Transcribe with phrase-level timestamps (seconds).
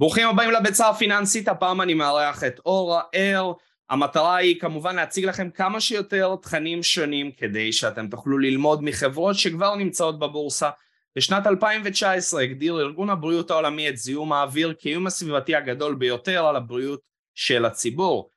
[0.00, 3.52] ברוכים הבאים לביצה הפיננסית, הפעם אני מארח את אורה אר.
[3.90, 9.74] המטרה היא כמובן להציג לכם כמה שיותר תכנים שונים כדי שאתם תוכלו ללמוד מחברות שכבר
[9.74, 10.70] נמצאות בבורסה.
[11.16, 17.00] בשנת 2019 הגדיר ארגון הבריאות העולמי את זיהום האוויר כאיום הסביבתי הגדול ביותר על הבריאות
[17.34, 18.30] של הציבור.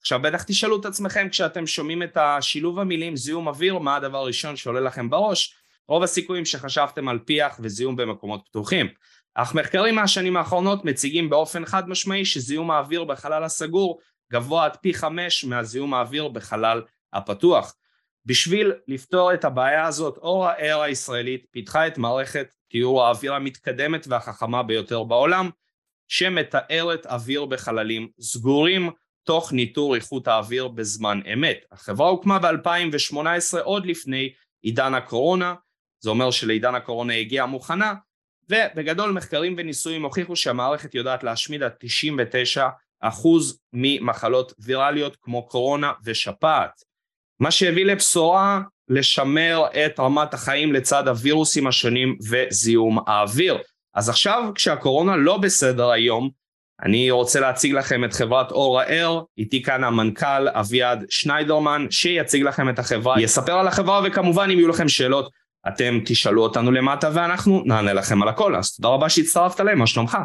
[0.00, 4.56] עכשיו בטח תשאלו את עצמכם כשאתם שומעים את השילוב המילים זיהום אוויר, מה הדבר הראשון
[4.56, 5.54] שעולה לכם בראש?
[5.88, 8.86] רוב הסיכויים שחשבתם על פיח וזיהום במקומות פתוחים.
[9.34, 14.00] אך מחקרים מהשנים האחרונות מציגים באופן חד משמעי שזיהום האוויר בחלל הסגור
[14.32, 17.74] גבוה עד פי חמש מהזיהום האוויר בחלל הפתוח.
[18.26, 24.62] בשביל לפתור את הבעיה הזאת, אור האר הישראלית פיתחה את מערכת טיהור האוויר המתקדמת והחכמה
[24.62, 25.50] ביותר בעולם,
[26.08, 28.90] שמתארת אוויר בחללים סגורים
[29.24, 31.64] תוך ניטור איכות האוויר בזמן אמת.
[31.72, 35.54] החברה הוקמה ב-2018 עוד לפני עידן הקורונה,
[36.00, 37.94] זה אומר שלעידן הקורונה הגיעה מוכנה,
[38.52, 41.72] ובגדול מחקרים וניסויים הוכיחו שהמערכת יודעת להשמיד עד
[43.04, 43.06] 99%
[43.72, 46.70] ממחלות ויראליות כמו קורונה ושפעת.
[47.40, 53.58] מה שהביא לבשורה לשמר את רמת החיים לצד הווירוסים השונים וזיהום האוויר.
[53.94, 56.30] אז עכשיו כשהקורונה לא בסדר היום,
[56.82, 62.68] אני רוצה להציג לכם את חברת אורה אר, איתי כאן המנכ"ל אביעד שניידרמן, שיציג לכם
[62.68, 65.30] את החברה, יספר על החברה וכמובן אם יהיו לכם שאלות
[65.68, 69.86] אתם תשאלו אותנו למטה ואנחנו נענה לכם על הכל, אז תודה רבה שהצטרפת אליהם, מה
[69.86, 70.18] שלומך?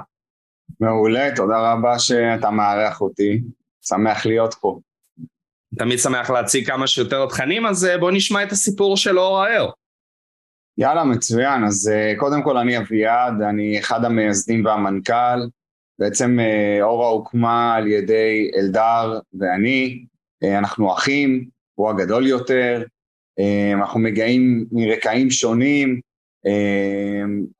[0.79, 3.41] מעולה, תודה רבה שאתה מארח אותי,
[3.81, 4.79] שמח להיות פה.
[5.77, 9.69] תמיד שמח להציג כמה שיותר תכנים, אז אה, בוא נשמע את הסיפור של אור האר.
[10.77, 11.63] יאללה, מצוין.
[11.63, 15.47] אז אה, קודם כל אני אביעד, אני אחד המייסדים והמנכ"ל.
[15.99, 20.05] בעצם אה, אורה הוקמה על ידי אלדר ואני,
[20.57, 22.83] אנחנו אחים, הוא הגדול יותר,
[23.73, 25.99] אנחנו מגיעים מרקעים שונים,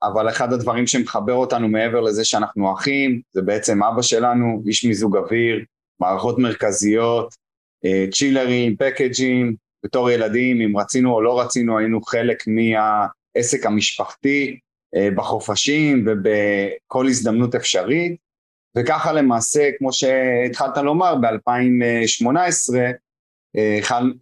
[0.02, 5.16] אבל אחד הדברים שמחבר אותנו מעבר לזה שאנחנו אחים, זה בעצם אבא שלנו, איש מיזוג
[5.16, 5.64] אוויר,
[6.00, 7.34] מערכות מרכזיות,
[7.84, 14.58] אה, צ'ילרים, פקג'ים, בתור ילדים, אם רצינו או לא רצינו, היינו חלק מהעסק המשפחתי
[14.96, 18.16] אה, בחופשים ובכל הזדמנות אפשרית,
[18.76, 22.90] וככה למעשה, כמו שהתחלת לומר, ב-2018 אה,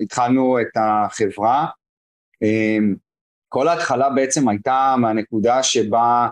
[0.01, 1.67] התחלנו את החברה.
[3.49, 6.29] כל ההתחלה בעצם הייתה מהנקודה שבה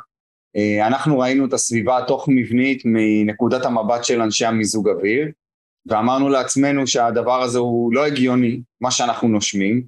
[0.82, 5.28] אנחנו ראינו את הסביבה התוך מבנית מנקודת המבט של אנשי המיזוג אוויר,
[5.86, 9.82] ואמרנו לעצמנו שהדבר הזה הוא לא הגיוני, מה שאנחנו נושמים,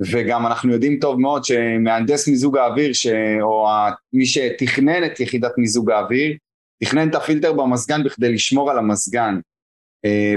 [0.00, 3.06] וגם אנחנו יודעים טוב מאוד שמהנדס מיזוג האוויר, ש...
[3.40, 3.68] או
[4.12, 6.36] מי שתכנן את יחידת מיזוג האוויר,
[6.84, 9.40] תכנן את הפילטר במזגן בכדי לשמור על המזגן, אה,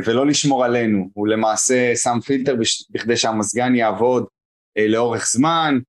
[0.06, 2.56] ולא לשמור עלינו, הוא למעשה שם פילטר
[2.90, 4.26] בכדי שהמזגן יעבוד
[4.78, 5.80] אה, לאורך זמן,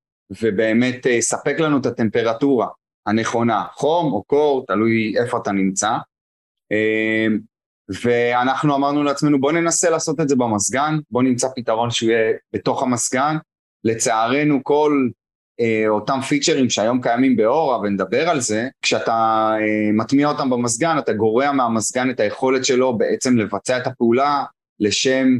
[0.42, 2.69] ובאמת אה, יספק לנו את הטמפרטורה
[3.06, 5.91] הנכונה, חום או קור, תלוי איפה אתה נמצא.
[8.03, 12.82] ואנחנו אמרנו לעצמנו בוא ננסה לעשות את זה במזגן, בוא נמצא פתרון שהוא יהיה בתוך
[12.82, 13.37] המזגן.
[13.84, 15.10] לצערנו כל אה,
[15.89, 19.12] אותם פיצ'רים שהיום קיימים באורה ונדבר על זה, כשאתה
[19.61, 24.44] אה, מטמיע אותם במזגן אתה גורע מהמזגן את היכולת שלו בעצם לבצע את הפעולה
[24.81, 25.39] לשם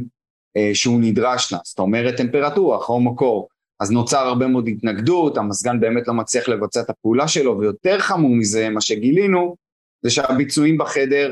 [0.57, 3.47] אה, שהוא נדרש לה, זאת אומרת טמפרטורה, חום או קור.
[3.79, 8.35] אז נוצר הרבה מאוד התנגדות, המזגן באמת לא מצליח לבצע את הפעולה שלו, ויותר חמור
[8.35, 9.55] מזה, מה שגילינו,
[10.01, 11.31] זה שהביצועים בחדר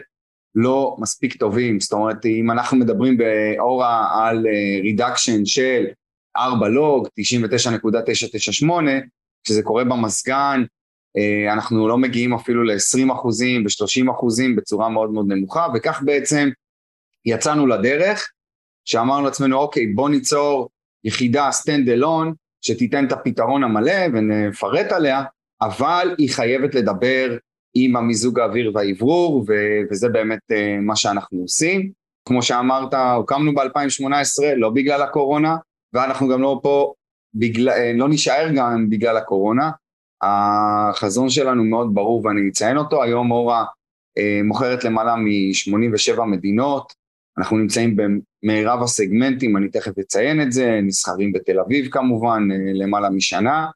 [0.56, 4.46] לא מספיק טובים, זאת אומרת אם אנחנו מדברים באורה על
[4.82, 5.86] רידקשן אה, של
[6.38, 8.68] 4 לוג, 99.998,
[9.44, 10.64] כשזה קורה במזגן
[11.18, 16.50] אה, אנחנו לא מגיעים אפילו ל-20 אחוזים, ב-30 אחוזים בצורה מאוד מאוד נמוכה וכך בעצם
[17.26, 18.32] יצאנו לדרך
[18.86, 20.70] שאמרנו לעצמנו אוקיי בוא ניצור
[21.04, 25.24] יחידה stand alone שתיתן את הפתרון המלא ונפרט עליה
[25.62, 27.38] אבל היא חייבת לדבר
[27.76, 31.92] עם המיזוג האוויר והאוורור ו- וזה באמת uh, מה שאנחנו עושים.
[32.28, 35.56] כמו שאמרת, הוקמנו ב-2018 לא בגלל הקורונה
[35.96, 36.94] ואנחנו גם לא פה,
[37.34, 39.72] בגלל, uh, לא נשאר גם בגלל הקורונה.
[40.22, 43.66] החזון שלנו מאוד ברור ואני אציין אותו, היום אורה
[44.20, 46.94] uh, מוכרת למעלה מ-87 מדינות,
[47.38, 53.10] אנחנו נמצאים במירב הסגמנטים, אני תכף אציין את זה, נסחרים בתל אביב כמובן uh, למעלה
[53.10, 53.68] משנה.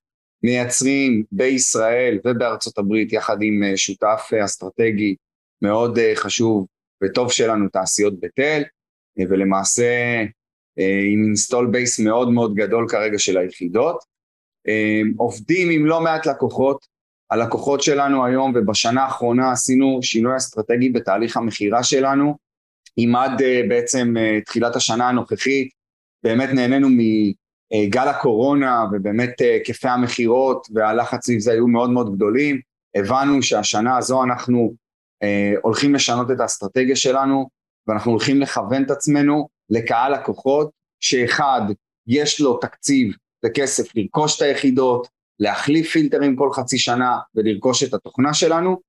[0.43, 5.15] מייצרים בישראל ובארצות הברית יחד עם אה, שותף אה, אסטרטגי
[5.61, 6.67] מאוד אה, חשוב
[7.03, 8.63] וטוב שלנו תעשיות בית אל
[9.29, 10.23] ולמעשה
[11.13, 14.03] עם install base מאוד מאוד גדול כרגע של היחידות.
[15.17, 16.85] עובדים עם לא מעט לקוחות
[17.31, 22.37] הלקוחות שלנו היום ובשנה האחרונה עשינו שינוי אסטרטגי בתהליך המכירה שלנו.
[22.97, 24.13] אם עד בעצם
[24.45, 25.69] תחילת השנה הנוכחית
[26.23, 26.87] באמת נהנינו
[27.73, 32.59] אה, גל הקורונה ובאמת אה, היקפי המכירות והלחץ סביב זה היו מאוד מאוד גדולים,
[32.95, 34.73] הבנו שהשנה הזו אנחנו
[35.23, 37.49] אה, הולכים לשנות את האסטרטגיה שלנו
[37.87, 40.69] ואנחנו הולכים לכוון את עצמנו לקהל לקוחות
[40.99, 41.61] שאחד
[42.07, 43.13] יש לו תקציב
[43.45, 45.07] וכסף לרכוש את היחידות,
[45.39, 48.79] להחליף פילטרים כל חצי שנה ולרכוש את התוכנה שלנו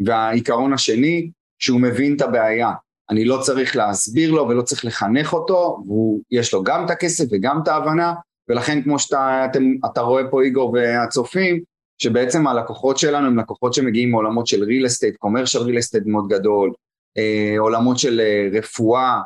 [0.00, 2.72] והעיקרון השני שהוא מבין את הבעיה.
[3.10, 5.84] אני לא צריך להסביר לו ולא צריך לחנך אותו,
[6.30, 8.14] ויש לו גם את הכסף וגם את ההבנה,
[8.48, 11.60] ולכן כמו שאתה רואה פה איגור והצופים,
[11.98, 16.72] שבעצם הלקוחות שלנו הם לקוחות שמגיעים מעולמות של real estate, commercial real estate מאוד גדול,
[17.18, 19.22] אה, עולמות של אה, רפואה, אה,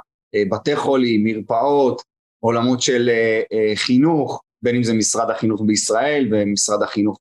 [0.51, 2.03] בתי חולים, מרפאות,
[2.41, 3.11] עולמות של
[3.75, 7.19] חינוך, בין אם זה משרד החינוך בישראל ומשרד החינוך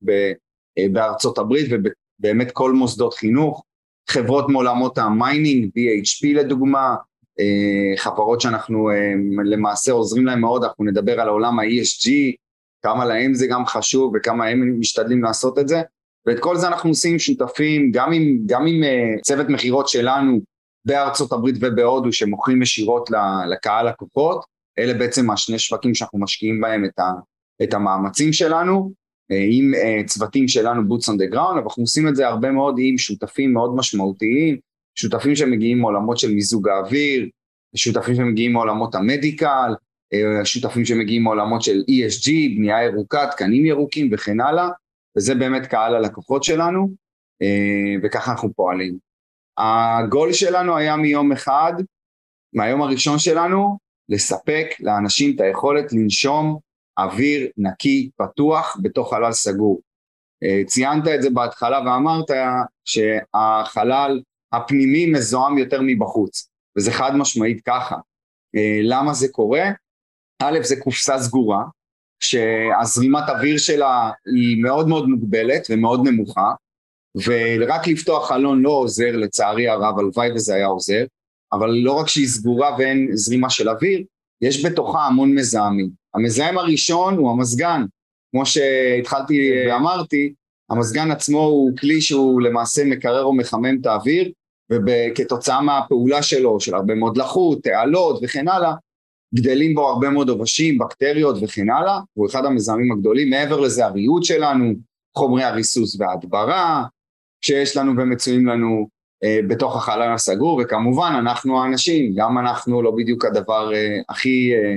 [0.92, 3.64] בארצות הברית ובאמת כל מוסדות חינוך,
[4.10, 6.96] חברות מעולמות ה-mining, BHP לדוגמה,
[7.40, 9.14] אה, חברות שאנחנו אה,
[9.46, 12.12] למעשה עוזרים להם מאוד, אנחנו נדבר על עולם ה-ESG,
[12.84, 15.82] כמה להם זה גם חשוב וכמה הם משתדלים לעשות את זה,
[16.26, 20.40] ואת כל זה אנחנו עושים שותפים גם עם, גם עם אה, צוות מכירות שלנו
[20.86, 23.10] בארצות הברית ובהודו שמוכרים ישירות
[23.52, 24.46] לקהל לקוחות,
[24.80, 27.12] אלה בעצם השני שווקים שאנחנו משקיעים בהם את, ה,
[27.64, 28.92] את המאמצים שלנו,
[29.31, 32.76] אה, עם אה, צוותים שלנו on the ground, אבל אנחנו עושים את זה הרבה מאוד
[32.78, 34.58] עם שותפים מאוד משמעותיים,
[34.96, 37.30] שותפים שמגיעים מעולמות של מיזוג האוויר,
[37.76, 39.74] שותפים שמגיעים מעולמות המדיקל,
[40.14, 44.70] אה, שותפים שמגיעים מעולמות של ESG, בנייה ירוקה, תקנים ירוקים וכן הלאה,
[45.18, 46.90] וזה באמת קהל הלקוחות שלנו,
[48.04, 49.09] וככה אנחנו פועלים.
[49.60, 51.74] הגול שלנו היה מיום אחד,
[52.54, 53.78] מהיום הראשון שלנו,
[54.10, 56.60] לספק לאנשים את היכולת לנשום
[56.98, 59.82] אוויר נקי, פתוח, בתוך חלל סגור.
[60.44, 62.26] אה, ציינת את זה בהתחלה ואמרת
[62.86, 64.22] שהחלל
[64.52, 67.96] הפנימי מזוהם יותר מבחוץ, וזה חד משמעית ככה.
[68.56, 69.64] אה, למה זה קורה?
[70.44, 71.64] א', זה קופסה סגורה,
[72.20, 76.52] שהזרימת אוויר שלה היא מאוד מאוד מוגבלת ומאוד נמוכה,
[77.16, 81.04] ורק לפתוח חלון לא עוזר לצערי הרב, הלוואי וזה היה עוזר,
[81.54, 84.04] אבל לא רק שהיא סגורה ואין זרימה של אוויר,
[84.42, 85.90] יש בתוכה המון מזהמים.
[86.16, 87.86] המזהם הראשון הוא המזגן,
[88.32, 90.34] כמו שהתחלתי ואמרתי,
[90.70, 94.32] המזגן עצמו הוא כלי שהוא למעשה מקרר או מחמם את האוויר,
[94.72, 98.74] וכתוצאה מהפעולה שלו, של הרבה מאוד לחות, תעלות וכן הלאה,
[99.36, 104.24] גדלים בו הרבה מאוד עובשים, בקטריות וכן הלאה, הוא אחד המזהמים הגדולים, מעבר לזה הריהוט
[104.24, 104.74] שלנו,
[105.18, 106.84] חומרי הריסוס וההדברה,
[107.42, 108.88] שיש לנו ומצויים לנו
[109.24, 114.76] אה, בתוך החלל הסגור, וכמובן אנחנו האנשים, גם אנחנו לא בדיוק הדבר אה, הכי אה,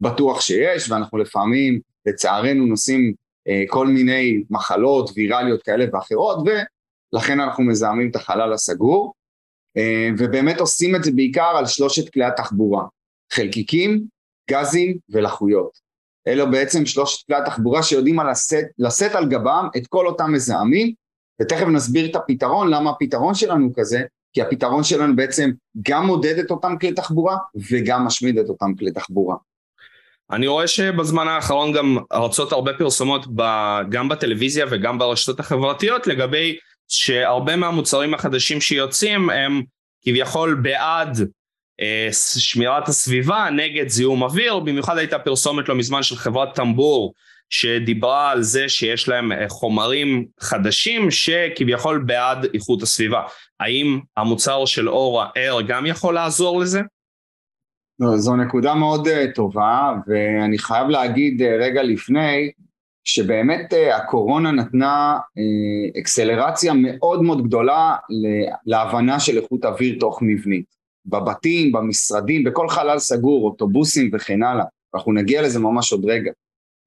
[0.00, 3.14] בטוח שיש, ואנחנו לפעמים, לצערנו, נושאים
[3.48, 6.38] אה, כל מיני מחלות ויראליות כאלה ואחרות,
[7.12, 9.14] ולכן אנחנו מזהמים את החלל הסגור,
[9.76, 12.84] אה, ובאמת עושים את זה בעיקר על שלושת כלי התחבורה,
[13.32, 14.04] חלקיקים,
[14.50, 15.84] גזים ולחויות.
[16.26, 18.16] אלו בעצם שלושת כלי התחבורה שיודעים
[18.78, 20.92] לשאת, על גבם את כל אותם מזהמים,
[21.42, 24.02] ותכף נסביר את הפתרון, למה הפתרון שלנו כזה,
[24.32, 25.50] כי הפתרון שלנו בעצם
[25.82, 27.36] גם מודד את אותם כלי תחבורה
[27.70, 29.36] וגם משמיד את אותם כלי תחבורה.
[30.30, 33.42] אני רואה שבזמן האחרון גם רצות הרבה פרסומות ב,
[33.90, 36.56] גם בטלוויזיה וגם ברשתות החברתיות לגבי
[36.88, 39.62] שהרבה מהמוצרים החדשים שיוצאים הם
[40.04, 41.18] כביכול בעד
[41.80, 42.08] אה,
[42.38, 47.14] שמירת הסביבה נגד זיהום אוויר, במיוחד הייתה פרסומת לא מזמן של חברת טמבור
[47.54, 53.22] שדיברה על זה שיש להם אה, חומרים חדשים שכביכול בעד איכות הסביבה.
[53.60, 56.80] האם המוצר של אורה אר גם יכול לעזור לזה?
[58.00, 62.50] לא, זו נקודה מאוד uh, טובה, ואני חייב להגיד uh, רגע לפני,
[63.04, 65.18] שבאמת הקורונה נתנה
[66.00, 67.96] אקסלרציה מאוד מאוד גדולה
[68.66, 70.66] להבנה של איכות אוויר תוך מבנית.
[71.06, 74.64] בבתים, במשרדים, בכל חלל סגור, אוטובוסים וכן הלאה.
[74.94, 76.30] אנחנו נגיע לזה ממש עוד רגע.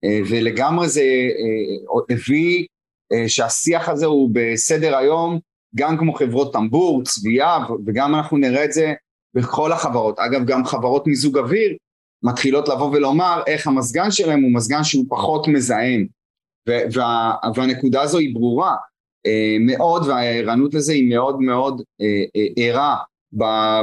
[0.05, 2.65] Uh, ולגמרי זה uh, הביא
[3.13, 5.39] uh, שהשיח הזה הוא בסדר היום,
[5.75, 8.93] גם כמו חברות טמבור, צביעה, וגם אנחנו נראה את זה
[9.33, 11.77] בכל החברות, אגב גם חברות מיזוג אוויר
[12.23, 16.07] מתחילות לבוא ולומר איך המזגן שלהם הוא מזגן שהוא פחות מזהם.
[16.67, 18.75] וה, והנקודה הזו היא ברורה.
[19.25, 22.97] אה, מאוד והערנות לזה היא מאוד מאוד אה, אה, ערה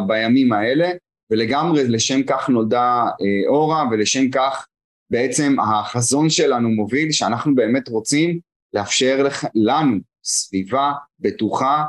[0.06, 0.90] בימים האלה
[1.30, 4.66] ולגמרי לשם כך נולדה אה, אורה ולשם כך
[5.14, 8.38] בעצם החזון שלנו מוביל שאנחנו באמת רוצים
[8.73, 11.85] לאפשר לך, לנו סביבה בטוחה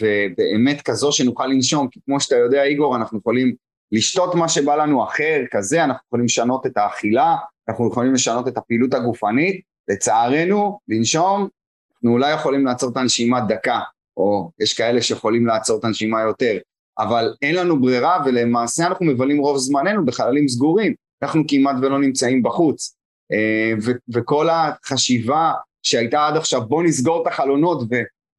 [0.00, 3.54] ובאמת כזו שנוכל לנשום, כי כמו שאתה יודע איגור, אנחנו יכולים
[3.92, 7.36] לשתות מה שבא לנו אחר, כזה, אנחנו יכולים לשנות את האכילה,
[7.68, 11.48] אנחנו יכולים לשנות את הפעילות הגופנית, לצערנו, לנשום,
[11.92, 13.80] אנחנו אולי יכולים לעצור את הנשימה דקה,
[14.16, 16.58] או יש כאלה שיכולים לעצור את הנשימה יותר,
[16.98, 22.42] אבל אין לנו ברירה ולמעשה אנחנו מבלים רוב זמננו בחללים סגורים, אנחנו כמעט ולא נמצאים
[22.42, 22.96] בחוץ.
[23.32, 23.72] אה,
[24.14, 25.52] וכל החשיבה
[25.82, 27.88] שהייתה עד עכשיו בוא נסגור את החלונות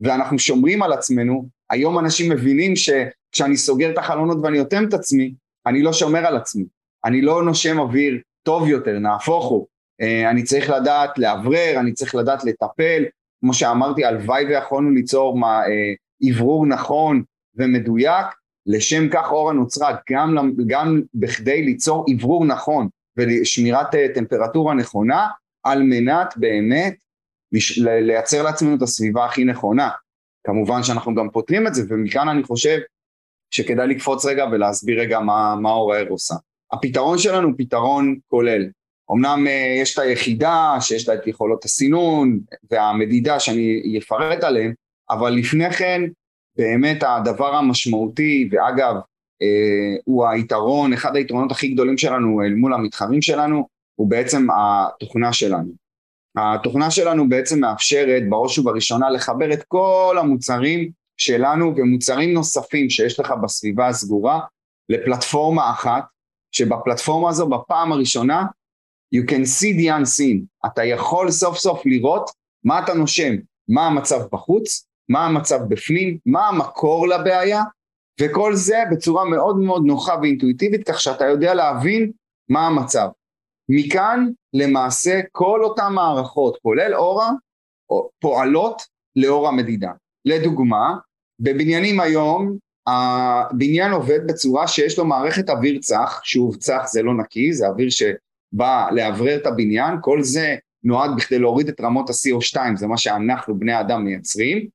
[0.02, 5.34] ואנחנו שומרים על עצמנו, היום אנשים מבינים שכשאני סוגר את החלונות ואני אוטם את עצמי,
[5.66, 6.66] אני לא שומר על עצמי,
[7.06, 9.68] אני לא נושם אוויר טוב יותר, נהפוך הוא,
[10.02, 13.04] אה, אני צריך לדעת לאוורר, אני צריך לדעת לטפל,
[13.40, 15.64] כמו שאמרתי, הלוואי ויכולנו ליצור אה,
[16.30, 17.24] אוורור נכון
[17.56, 18.26] ומדויק,
[18.66, 25.28] לשם כך אורה נוצרה, גם, גם בכדי ליצור אוורור נכון ושמירת אה, טמפרטורה נכונה,
[25.64, 26.96] על מנת באמת
[27.78, 29.90] לייצר לעצמנו את הסביבה הכי נכונה.
[30.44, 32.80] כמובן שאנחנו גם פותרים את זה, ומכאן אני חושב
[33.52, 36.36] שכדאי לקפוץ רגע ולהסביר רגע מה, מה אור עושה.
[36.72, 38.70] הפתרון שלנו הוא פתרון כולל.
[39.12, 42.40] אמנם uh, יש את היחידה שיש לה את יכולות הסינון
[42.72, 44.74] והמדידה שאני אפרט עליהן,
[45.10, 46.02] אבל לפני כן
[46.58, 53.22] באמת הדבר המשמעותי, ואגב, uh, הוא היתרון, אחד היתרונות הכי גדולים שלנו אל מול המתחרים
[53.22, 55.84] שלנו, הוא בעצם התוכנה שלנו.
[56.38, 63.34] התוכנה שלנו בעצם מאפשרת בראש ובראשונה לחבר את כל המוצרים שלנו ומוצרים נוספים שיש לך
[63.44, 64.40] בסביבה הסגורה
[64.90, 66.04] לפלטפורמה אחת,
[66.52, 68.46] שבפלטפורמה הזו בפעם הראשונה
[69.16, 72.30] you can see the unseen, אתה יכול סוף סוף לראות
[72.64, 73.34] מה אתה נושם,
[73.68, 77.64] מה המצב בחוץ, מה המצב בפנים, מה המקור לבעיה,
[78.22, 82.12] וכל זה בצורה מאוד מאוד נוחה ואינטואיטיבית כך שאתה יודע להבין
[82.50, 83.08] מה המצב.
[83.70, 87.32] מכאן למעשה כל אותן מערכות, כולל אורה,
[88.20, 88.82] פועלות
[89.16, 89.92] לאור המדידה.
[90.26, 90.96] לדוגמה,
[91.40, 92.58] בבניינים היום
[92.88, 97.90] הבניין עובד בצורה שיש לו מערכת אוויר צח, שוב צח זה לא נקי, זה אוויר
[97.90, 103.60] שבא לאוורר את הבניין, כל זה נועד בכדי להוריד את רמות ה-CO2, זה מה שאנחנו
[103.60, 104.68] בני האדם מייצרים,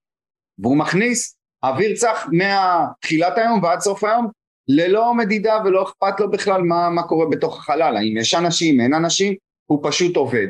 [0.59, 4.29] והוא מכניס אוויר צח מתחילת היום ועד סוף היום
[4.69, 8.95] ללא מדידה ולא אכפת לו בכלל מה, מה קורה בתוך החלל, האם יש אנשים, אין
[8.95, 9.35] אנשים,
[9.67, 10.47] הוא פשוט עובד.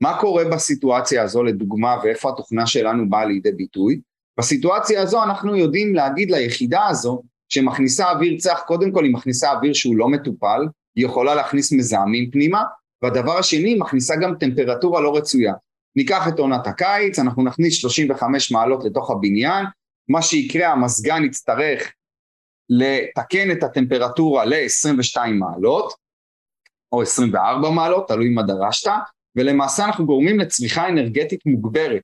[0.00, 4.00] מה קורה בסיטואציה הזו לדוגמה ואיפה התוכנה שלנו באה לידי ביטוי?
[4.38, 9.72] בסיטואציה הזו אנחנו יודעים להגיד ליחידה הזו שמכניסה אוויר צח, קודם כל היא מכניסה אוויר
[9.72, 10.66] שהוא לא מטופל,
[10.96, 12.62] היא יכולה להכניס מזהמים פנימה,
[13.02, 15.54] והדבר השני היא מכניסה גם טמפרטורה לא רצויה.
[15.96, 19.66] ניקח את עונת הקיץ, אנחנו נכניס 35 מעלות לתוך הבניין,
[20.08, 21.92] מה שיקרה המזגן יצטרך
[22.70, 25.92] לתקן את הטמפרטורה ל-22 מעלות,
[26.92, 28.90] או 24 מעלות, תלוי מה דרשת,
[29.36, 32.02] ולמעשה אנחנו גורמים לצריכה אנרגטית מוגברת.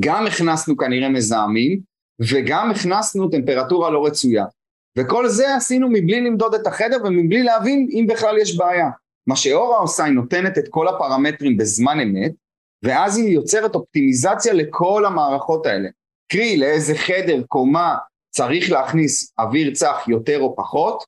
[0.00, 1.80] גם הכנסנו כנראה מזהמים,
[2.20, 4.44] וגם הכנסנו טמפרטורה לא רצויה.
[4.98, 8.90] וכל זה עשינו מבלי למדוד את החדר ומבלי להבין אם בכלל יש בעיה.
[9.26, 12.32] מה שאורה עושה, היא נותנת את כל הפרמטרים בזמן אמת,
[12.82, 15.88] ואז היא יוצרת אופטימיזציה לכל המערכות האלה.
[16.32, 17.96] קרי, לאיזה חדר, קומה,
[18.30, 21.04] צריך להכניס אוויר צח יותר או פחות,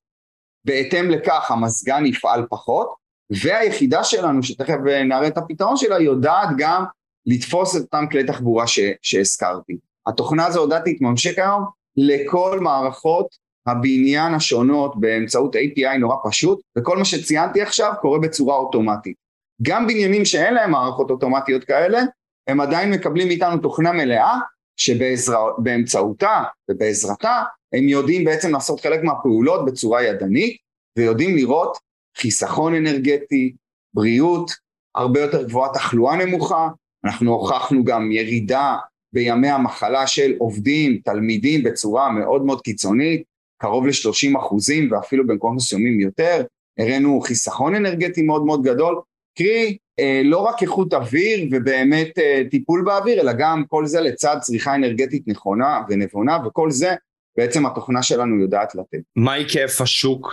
[0.65, 2.95] בהתאם לכך המזגן יפעל פחות,
[3.31, 6.85] והיחידה שלנו, שתכף נראה את הפתרון שלה, יודעת גם
[7.27, 9.77] לתפוס את אותם כלי תחבורה ש, שהזכרתי.
[10.07, 11.65] התוכנה הזו יודעת להתממשק היום
[11.97, 13.27] לכל מערכות
[13.67, 19.17] הבניין השונות באמצעות API נורא פשוט, וכל מה שציינתי עכשיו קורה בצורה אוטומטית.
[19.63, 22.01] גם בניינים שאין להם מערכות אוטומטיות כאלה,
[22.47, 24.39] הם עדיין מקבלים מאיתנו תוכנה מלאה
[24.77, 30.57] שבאמצעותה ובעזרתה הם יודעים בעצם לעשות חלק מהפעולות בצורה ידנית
[30.99, 31.79] ויודעים לראות
[32.17, 33.55] חיסכון אנרגטי,
[33.95, 34.51] בריאות,
[34.95, 36.69] הרבה יותר גבוהה תחלואה נמוכה,
[37.05, 38.77] אנחנו הוכחנו גם ירידה
[39.13, 43.23] בימי המחלה של עובדים, תלמידים בצורה מאוד מאוד קיצונית,
[43.63, 46.45] קרוב ל-30 אחוזים ואפילו במקומות מסוימים יותר,
[46.79, 49.01] הראינו חיסכון אנרגטי מאוד מאוד גדול,
[49.39, 54.37] קרי אה, לא רק איכות אוויר ובאמת אה, טיפול באוויר, אלא גם כל זה לצד
[54.41, 56.95] צריכה אנרגטית נכונה ונבונה, וכל זה
[57.37, 58.99] בעצם התוכנה שלנו יודעת לתת.
[59.17, 60.33] מה היקף השוק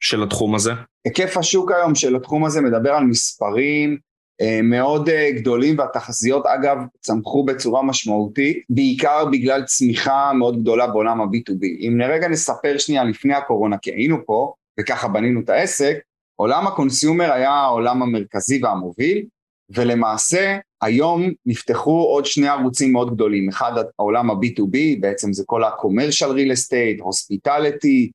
[0.00, 0.72] של התחום הזה?
[1.04, 3.98] היקף השוק היום של התחום הזה מדבר על מספרים
[4.40, 11.88] אה, מאוד גדולים והתחזיות אגב צמחו בצורה משמעותית בעיקר בגלל צמיחה מאוד גדולה בעולם ה-B2B.
[11.88, 15.98] אם לרגע נספר שנייה לפני הקורונה כי היינו פה וככה בנינו את העסק
[16.36, 19.24] עולם ה-consumer היה העולם המרכזי והמוביל,
[19.70, 26.28] ולמעשה היום נפתחו עוד שני ערוצים מאוד גדולים, אחד העולם ה-B2B, בעצם זה כל ה-commercial
[26.28, 28.10] real estate, hospitality,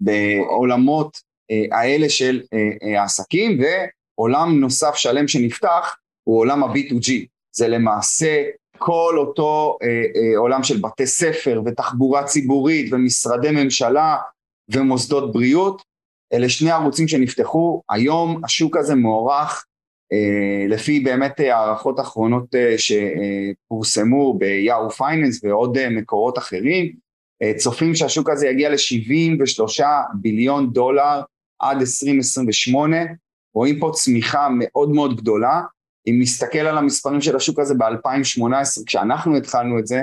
[0.00, 7.12] בעולמות אה, האלה של אה, אה, העסקים, ועולם נוסף שלם שנפתח הוא עולם ה-B2G,
[7.56, 8.44] זה למעשה
[8.78, 9.78] כל אותו
[10.36, 14.16] עולם של בתי ספר ותחבורה ציבורית ומשרדי ממשלה
[14.68, 15.82] ומוסדות בריאות,
[16.32, 19.64] אלה שני ערוצים שנפתחו, היום השוק הזה מוערך
[20.12, 26.92] אה, לפי באמת הערכות אחרונות אה, שפורסמו ביאו פייננס ועוד אה, מקורות אחרים,
[27.42, 31.22] אה, צופים שהשוק הזה יגיע ל-73 ביליון דולר
[31.58, 32.96] עד 2028,
[33.54, 35.62] רואים פה צמיחה מאוד מאוד גדולה,
[36.06, 40.00] אם נסתכל על המספרים של השוק הזה ב-2018 כשאנחנו התחלנו את זה,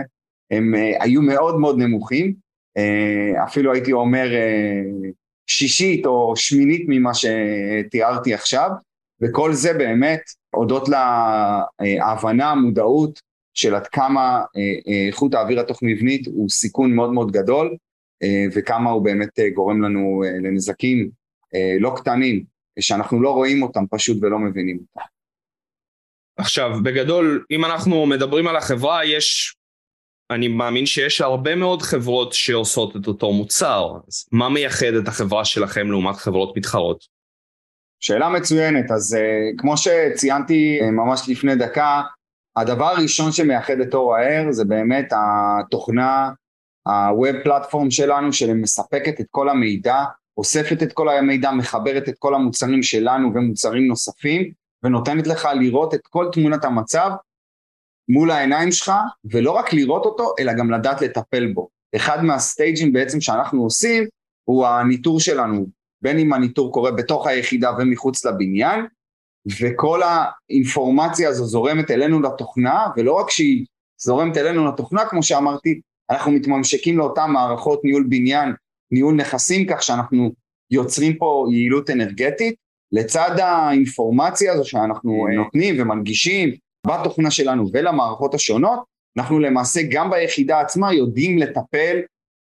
[0.51, 2.33] הם היו מאוד מאוד נמוכים,
[3.43, 4.27] אפילו הייתי אומר
[5.47, 8.69] שישית או שמינית ממה שתיארתי עכשיו,
[9.21, 10.21] וכל זה באמת
[10.55, 13.19] הודות להבנה, המודעות
[13.53, 14.43] של עד כמה
[15.07, 17.75] איכות האוויר התוך מבנית הוא סיכון מאוד מאוד גדול,
[18.55, 21.09] וכמה הוא באמת גורם לנו לנזקים
[21.79, 22.43] לא קטנים,
[22.79, 25.07] שאנחנו לא רואים אותם פשוט ולא מבינים אותם.
[26.37, 29.55] עכשיו, בגדול, אם אנחנו מדברים על החברה, יש,
[30.31, 33.91] אני מאמין שיש הרבה מאוד חברות שעושות את אותו מוצר.
[34.07, 37.05] אז מה מייחד את החברה שלכם לעומת חברות מתחרות?
[37.99, 42.01] שאלה מצוינת, אז uh, כמו שציינתי uh, ממש לפני דקה,
[42.55, 46.29] הדבר הראשון שמייחד את אור האר זה באמת התוכנה,
[46.85, 50.03] ה-Web פלטפורם שלנו שמספקת את כל המידע,
[50.37, 54.51] אוספת את כל המידע, מחברת את כל המוצרים שלנו ומוצרים נוספים
[54.83, 57.11] ונותנת לך לראות את כל תמונת המצב
[58.09, 58.91] מול העיניים שלך,
[59.25, 61.69] ולא רק לראות אותו, אלא גם לדעת לטפל בו.
[61.95, 64.03] אחד מהסטייג'ים בעצם שאנחנו עושים,
[64.43, 65.67] הוא הניטור שלנו,
[66.01, 68.85] בין אם הניטור קורה בתוך היחידה ומחוץ לבניין,
[69.61, 73.65] וכל האינפורמציה הזו זורמת אלינו לתוכנה, ולא רק שהיא
[74.01, 78.53] זורמת אלינו לתוכנה, כמו שאמרתי, אנחנו מתממשקים לאותן מערכות ניהול בניין,
[78.91, 80.31] ניהול נכסים, כך שאנחנו
[80.71, 82.55] יוצרים פה יעילות אנרגטית,
[82.91, 86.55] לצד האינפורמציה הזו שאנחנו אה, נותנים ומנגישים
[86.85, 88.79] בתוכנה שלנו ולמערכות השונות,
[89.17, 91.99] אנחנו למעשה גם ביחידה עצמה יודעים לטפל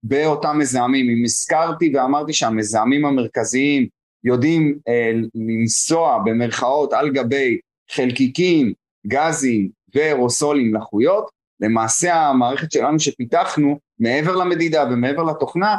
[0.03, 1.09] באותם מזהמים.
[1.09, 3.87] אם הזכרתי ואמרתי שהמזהמים המרכזיים
[4.23, 7.59] יודעים אה, לנסוע במרכאות על גבי
[7.91, 8.73] חלקיקים,
[9.07, 11.29] גזים ואירוסולים לחות,
[11.59, 15.77] למעשה המערכת שלנו שפיתחנו מעבר למדידה ומעבר לתוכנה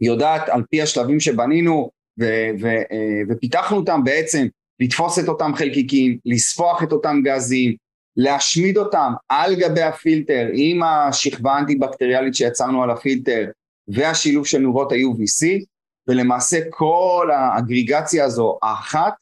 [0.00, 4.46] יודעת על פי השלבים שבנינו ו- ו- אה, ופיתחנו אותם בעצם
[4.80, 7.76] לתפוס את אותם חלקיקים, לספוח את אותם גזים,
[8.16, 13.44] להשמיד אותם על גבי הפילטר עם השכבה האנטי-בקטריאלית שיצרנו על הפילטר
[13.88, 15.64] והשילוב של נורות ה-UVC
[16.08, 19.14] ולמעשה כל האגריגציה הזו האחת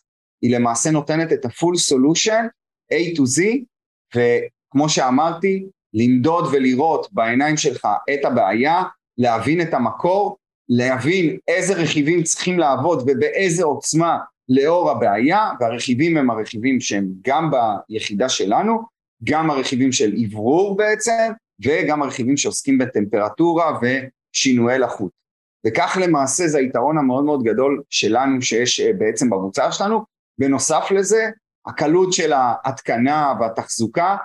[0.42, 2.45] היא למעשה נותנת את ה-full solution
[2.92, 3.42] A to Z
[4.14, 8.83] וכמו שאמרתי למדוד ולראות בעיניים שלך את הבעיה,
[9.19, 10.37] להבין את המקור
[10.69, 17.51] להבין איזה רכיבים צריכים לעבוד ובאיזה עוצמה לאור הבעיה, והרכיבים הם הרכיבים שהם גם
[17.89, 18.83] ביחידה שלנו,
[19.25, 21.33] גם הרכיבים של אוורור בעצם,
[21.65, 25.11] וגם הרכיבים שעוסקים בטמפרטורה ושינויי לחות.
[25.67, 30.05] וכך למעשה זה היתרון המאוד מאוד גדול שלנו שיש אה, בעצם במוצר שלנו.
[30.39, 31.31] בנוסף לזה,
[31.67, 34.17] הקלות של ההתקנה והתחזוקה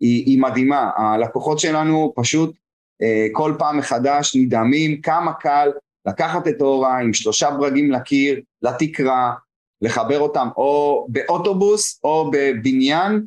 [0.00, 0.90] היא, היא מדהימה.
[0.96, 2.56] הלקוחות שלנו פשוט
[3.02, 5.70] אה, כל פעם מחדש נדהמים כמה קל
[6.06, 9.34] לקחת את אורה עם שלושה ברגים לקיר, לתקרה,
[9.82, 13.22] לחבר אותם או באוטובוס או בבניין,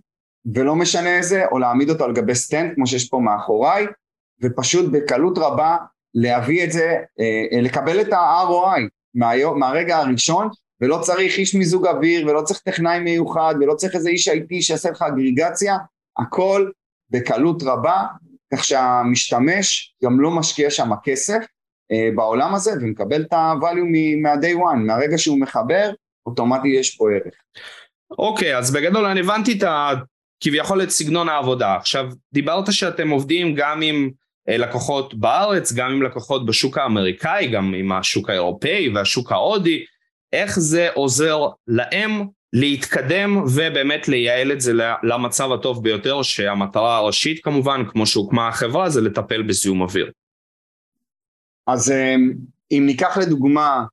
[0.55, 3.85] ולא משנה איזה, או להעמיד אותו על גבי stand כמו שיש פה מאחוריי,
[4.41, 5.77] ופשוט בקלות רבה
[6.13, 8.81] להביא את זה, אה, לקבל את ה-ROI
[9.15, 10.49] מה, מהרגע הראשון,
[10.81, 14.91] ולא צריך איש מיזוג אוויר, ולא צריך טכנאי מיוחד, ולא צריך איזה איש IT שיעשה
[14.91, 15.77] לך אגריגציה,
[16.17, 16.69] הכל
[17.09, 18.03] בקלות רבה,
[18.53, 21.43] כך שהמשתמש גם לא משקיע שם כסף,
[21.91, 25.91] אה, בעולם הזה ומקבל את ה-value מה-day one, מהרגע שהוא מחבר,
[26.25, 27.33] אוטומטי יש פה ערך.
[28.19, 29.91] אוקיי, okay, אז בגדול אני הבנתי את ה...
[30.41, 31.75] כביכול את סגנון העבודה.
[31.75, 34.09] עכשיו, דיברת שאתם עובדים גם עם
[34.49, 39.85] אה, לקוחות בארץ, גם עם לקוחות בשוק האמריקאי, גם עם השוק האירופאי והשוק ההודי,
[40.33, 47.83] איך זה עוזר להם להתקדם ובאמת לייעל את זה למצב הטוב ביותר, שהמטרה הראשית כמובן,
[47.89, 50.11] כמו שהוקמה החברה, זה לטפל בזיהום אוויר.
[51.67, 52.33] אז אמ,
[52.71, 53.83] אם ניקח לדוגמה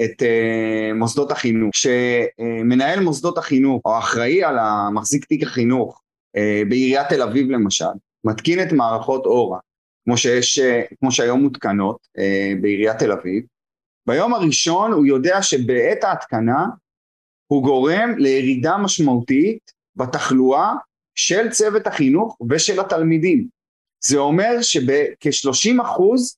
[0.00, 6.02] את uh, מוסדות החינוך, שמנהל מוסדות החינוך או אחראי על המחזיק תיק החינוך
[6.36, 9.58] uh, בעיריית תל אביב למשל, מתקין את מערכות אורה,
[10.04, 13.44] כמו, שיש, uh, כמו שהיום מותקנות uh, בעיריית תל אביב,
[14.06, 16.66] ביום הראשון הוא יודע שבעת ההתקנה
[17.46, 20.72] הוא גורם לירידה משמעותית בתחלואה
[21.14, 23.48] של צוות החינוך ושל התלמידים.
[24.04, 26.36] זה אומר שבכ-30 אחוז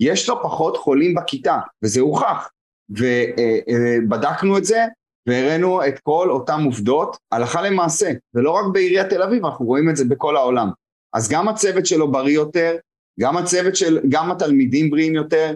[0.00, 2.48] יש לו פחות חולים בכיתה, וזה הוכח.
[2.90, 4.86] ובדקנו את זה
[5.26, 9.96] והראינו את כל אותם עובדות הלכה למעשה, ולא רק בעיריית תל אביב, אנחנו רואים את
[9.96, 10.70] זה בכל העולם.
[11.12, 12.76] אז גם הצוות שלו בריא יותר,
[13.20, 15.54] גם הצוות של, גם התלמידים בריאים יותר,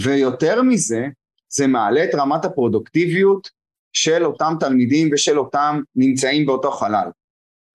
[0.00, 1.06] ויותר מזה,
[1.48, 3.50] זה מעלה את רמת הפרודוקטיביות
[3.92, 7.10] של אותם תלמידים ושל אותם נמצאים באותו חלל.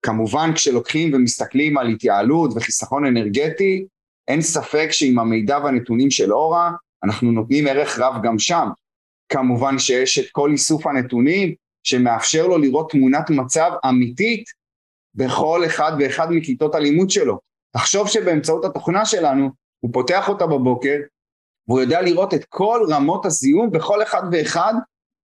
[0.05, 3.85] כמובן כשלוקחים ומסתכלים על התייעלות וחיסכון אנרגטי,
[4.27, 6.71] אין ספק שעם המידע והנתונים של אורה
[7.03, 8.67] אנחנו נותנים ערך רב גם שם.
[9.35, 14.43] כמובן שיש את כל איסוף הנתונים שמאפשר לו לראות תמונת מצב אמיתית
[15.15, 17.39] בכל אחד ואחד מכיתות הלימוד שלו.
[17.73, 20.95] תחשוב שבאמצעות התוכנה שלנו, הוא פותח אותה בבוקר,
[21.67, 24.73] והוא יודע לראות את כל רמות הזיהום בכל אחד ואחד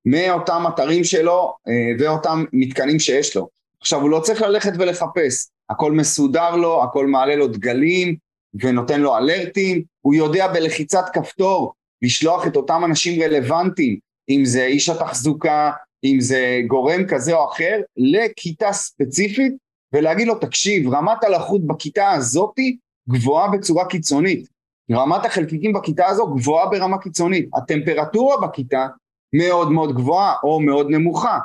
[0.05, 3.47] מאותם אתרים שלו אה, ואותם מתקנים שיש לו.
[3.81, 8.15] עכשיו הוא לא צריך ללכת ולחפש, הכל מסודר לו, הכל מעלה לו דגלים
[8.53, 13.97] ונותן לו אלרטים, הוא יודע בלחיצת כפתור לשלוח את אותם אנשים רלוונטיים,
[14.29, 15.71] אם זה איש התחזוקה,
[16.03, 19.53] אם זה גורם כזה או אחר, לכיתה ספציפית
[19.93, 22.77] ולהגיד לו תקשיב רמת הלחות בכיתה הזאתי
[23.09, 24.47] גבוהה בצורה קיצונית,
[24.91, 28.87] רמת החלקיקים בכיתה הזו גבוהה ברמה קיצונית, הטמפרטורה בכיתה
[29.33, 31.39] מאוד מאוד גבוהה או מאוד נמוכה,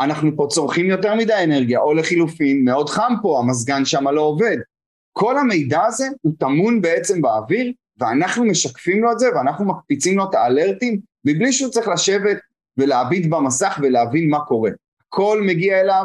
[0.00, 4.56] אנחנו פה צורכים יותר מדי אנרגיה או לחילופין מאוד חם פה המזגן שם לא עובד,
[5.12, 10.24] כל המידע הזה הוא טמון בעצם באוויר ואנחנו משקפים לו את זה ואנחנו מקפיצים לו
[10.30, 12.38] את האלרטים מבלי שהוא צריך לשבת
[12.76, 14.70] ולהביט במסך ולהבין מה קורה.
[15.08, 16.04] הכל מגיע אליו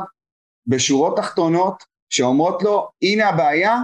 [0.68, 3.78] בשורות תחתונות שאומרות לו הנה הבעיה,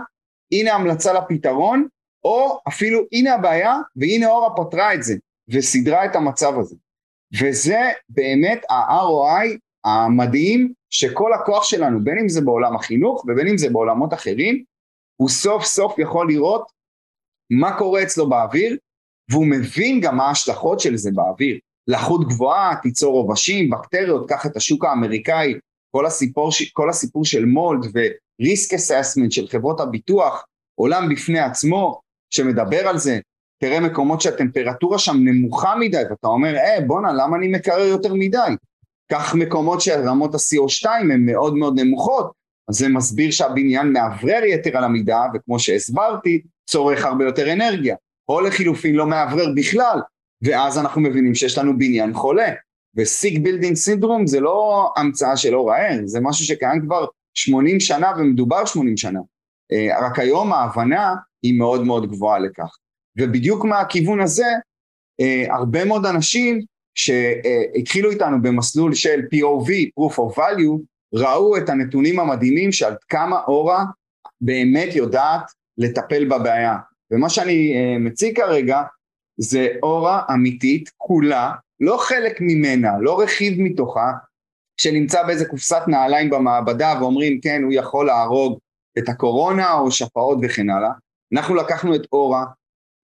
[0.51, 1.87] הנה המלצה לפתרון,
[2.23, 5.15] או אפילו הנה הבעיה והנה אורה פתרה את זה
[5.49, 6.75] וסידרה את המצב הזה.
[7.41, 13.69] וזה באמת ה-ROI המדהים שכל הכוח שלנו, בין אם זה בעולם החינוך ובין אם זה
[13.69, 14.63] בעולמות אחרים,
[15.15, 16.71] הוא סוף סוף יכול לראות
[17.49, 18.77] מה קורה אצלו באוויר,
[19.31, 21.57] והוא מבין גם מה ההשלכות של זה באוויר.
[21.87, 25.53] לחות גבוהה, תיצור עובשים, בקטריות, קח את השוק האמריקאי,
[25.91, 32.87] כל הסיפור, כל הסיפור של מולד וריסק אססמנט של חברות הביטוח, עולם בפני עצמו שמדבר
[32.87, 33.19] על זה,
[33.61, 38.55] תראה מקומות שהטמפרטורה שם נמוכה מדי ואתה אומר, אה בואנה למה אני מקרר יותר מדי?
[39.11, 42.31] קח מקומות שרמות ה-CO2 הן מאוד מאוד נמוכות,
[42.69, 47.95] אז זה מסביר שהבניין מאוורר יתר על המידה וכמו שהסברתי צורך הרבה יותר אנרגיה,
[48.29, 49.99] או לחילופין לא מאוורר בכלל,
[50.41, 52.53] ואז אנחנו מבינים שיש לנו בניין חולה.
[52.97, 58.11] ו-sick building syndrome זה לא המצאה של אורה אייר, זה משהו שקיים כבר 80 שנה
[58.17, 59.19] ומדובר 80 שנה.
[59.71, 62.77] אה, רק היום ההבנה היא מאוד מאוד גבוהה לכך.
[63.17, 64.47] ובדיוק מהכיוון הזה,
[65.21, 66.59] אה, הרבה מאוד אנשים
[66.95, 70.81] שהתחילו איתנו במסלול של POV, Proof of Value,
[71.13, 73.83] ראו את הנתונים המדהימים שעד כמה אורה
[74.41, 76.77] באמת יודעת לטפל בבעיה.
[77.11, 78.81] ומה שאני אה, מציג כרגע
[79.37, 84.11] זה אורה אמיתית כולה, לא חלק ממנה, לא רכיב מתוכה,
[84.81, 88.59] שנמצא באיזה קופסת נעליים במעבדה ואומרים כן הוא יכול להרוג
[88.97, 90.91] את הקורונה או שפעות וכן הלאה.
[91.33, 92.45] אנחנו לקחנו את אורה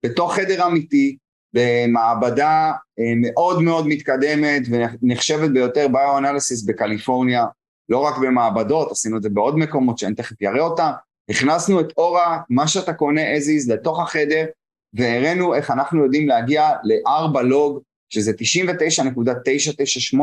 [0.05, 1.17] בתוך חדר אמיתי,
[1.53, 7.45] במעבדה אה, מאוד מאוד מתקדמת ונחשבת ביותר ביו-אנליסיס בקליפורניה,
[7.89, 10.91] לא רק במעבדות, עשינו את זה בעוד מקומות שאני תכף אראה אותם,
[11.29, 14.45] הכנסנו את אורה, מה שאתה קונה as is לתוך החדר
[14.93, 17.79] והראינו איך אנחנו יודעים להגיע ל-4 לוג
[18.09, 20.17] שזה 99.998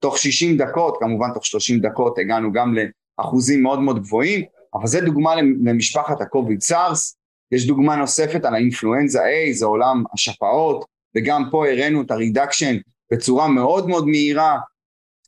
[0.00, 2.74] תוך 60 דקות, כמובן תוך 30 דקות הגענו גם
[3.18, 7.16] לאחוזים מאוד מאוד גבוהים, אבל זה דוגמה למשפחת הקוביד סארס,
[7.52, 10.84] יש דוגמה נוספת על האינפלואנזה A, זה עולם השפעות,
[11.16, 12.76] וגם פה הראינו את הרידקשן
[13.12, 14.58] בצורה מאוד מאוד מהירה,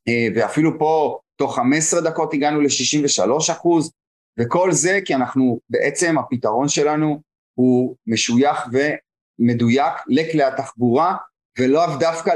[0.08, 3.92] אה, ואפילו פה תוך 15 דקות הגענו ל-63 אחוז,
[4.38, 7.20] וכל זה כי אנחנו, בעצם הפתרון שלנו
[7.54, 11.16] הוא משוייך ומדויק לכלי התחבורה,
[11.58, 12.32] ולאו דווקא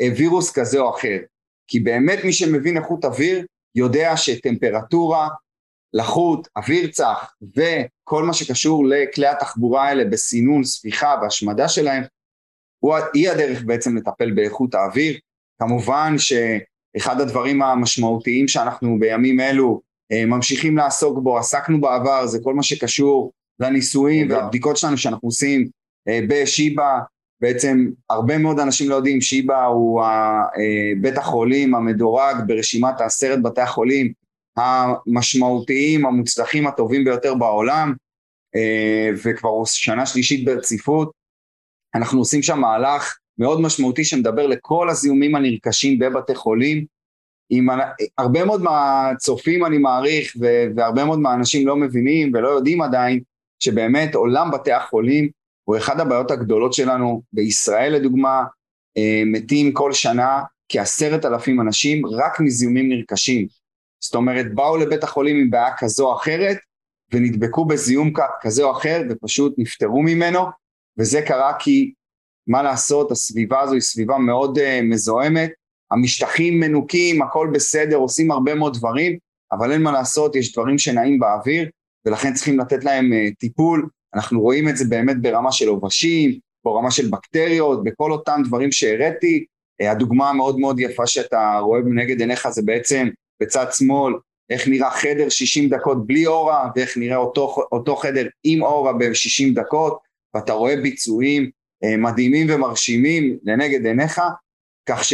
[0.00, 1.18] לווירוס כזה או אחר.
[1.66, 5.28] כי באמת מי שמבין איכות אוויר יודע שטמפרטורה,
[5.94, 12.02] לחות, אוויר צח וכל מה שקשור לכלי התחבורה האלה בסינון, ספיחה והשמדה שלהם,
[13.14, 15.18] היא הדרך בעצם לטפל באיכות האוויר.
[15.58, 19.80] כמובן שאחד הדברים המשמעותיים שאנחנו בימים אלו
[20.12, 25.68] ממשיכים לעסוק בו, עסקנו בעבר, זה כל מה שקשור לניסויים והבדיקות שלנו שאנחנו עושים
[26.08, 26.98] אה, בשיבא,
[27.40, 30.42] בעצם הרבה מאוד אנשים לא יודעים, שיבא הוא אה,
[31.00, 34.12] בית החולים המדורג ברשימת עשרת בתי החולים
[34.56, 37.94] המשמעותיים, המוצלחים, הטובים ביותר בעולם,
[39.24, 41.10] וכבר שנה שלישית ברציפות.
[41.94, 46.84] אנחנו עושים שם מהלך מאוד משמעותי שמדבר לכל הזיהומים הנרכשים בבתי חולים,
[47.50, 47.66] עם
[48.18, 50.36] הרבה מאוד מהצופים אני מעריך
[50.76, 53.20] והרבה מאוד מהאנשים לא מבינים ולא יודעים עדיין
[53.60, 55.28] שבאמת עולם בתי החולים
[55.64, 57.22] הוא אחד הבעיות הגדולות שלנו.
[57.32, 58.44] בישראל לדוגמה
[58.96, 63.46] אה, מתים כל שנה כעשרת אלפים אנשים רק מזיהומים נרכשים.
[64.00, 66.56] זאת אומרת באו לבית החולים עם בעיה כזו או אחרת
[67.12, 70.44] ונדבקו בזיהום כזה או אחר ופשוט נפטרו ממנו.
[70.98, 71.92] וזה קרה כי
[72.46, 75.50] מה לעשות הסביבה הזו היא סביבה מאוד uh, מזוהמת
[75.90, 79.18] המשטחים מנוקים, הכל בסדר, עושים הרבה מאוד דברים,
[79.52, 81.68] אבל אין מה לעשות, יש דברים שנעים באוויר,
[82.06, 83.88] ולכן צריכים לתת להם uh, טיפול.
[84.14, 89.44] אנחנו רואים את זה באמת ברמה של עובשים, ברמה של בקטריות, בכל אותם דברים שהראיתי.
[89.82, 93.08] Uh, הדוגמה המאוד מאוד יפה שאתה רואה מנגד עיניך זה בעצם
[93.42, 94.14] בצד שמאל
[94.50, 99.54] איך נראה חדר 60 דקות בלי אורה, ואיך נראה אותו, אותו חדר עם אורה ב-60
[99.54, 99.98] דקות,
[100.34, 101.50] ואתה רואה ביצועים
[101.84, 104.20] אה, מדהימים ומרשימים לנגד עיניך,
[104.88, 105.04] כך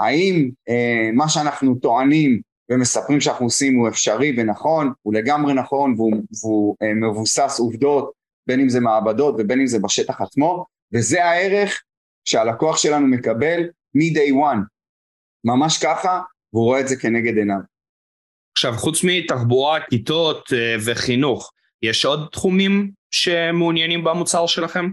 [0.00, 6.12] שהאם אה, מה שאנחנו טוענים ומספרים שאנחנו עושים הוא אפשרי ונכון, הוא לגמרי נכון והוא,
[6.42, 8.12] והוא אה, מבוסס עובדות,
[8.46, 11.82] בין אם זה מעבדות ובין אם זה בשטח עצמו, וזה הערך
[12.24, 13.60] שהלקוח שלנו מקבל
[13.94, 14.58] מ-day one,
[15.44, 16.20] ממש ככה,
[16.52, 17.60] והוא רואה את זה כנגד עיניו.
[18.52, 21.52] עכשיו, חוץ מתחבורה, כיתות אה, וחינוך,
[21.82, 24.90] יש עוד תחומים שמעוניינים במוצר שלכם?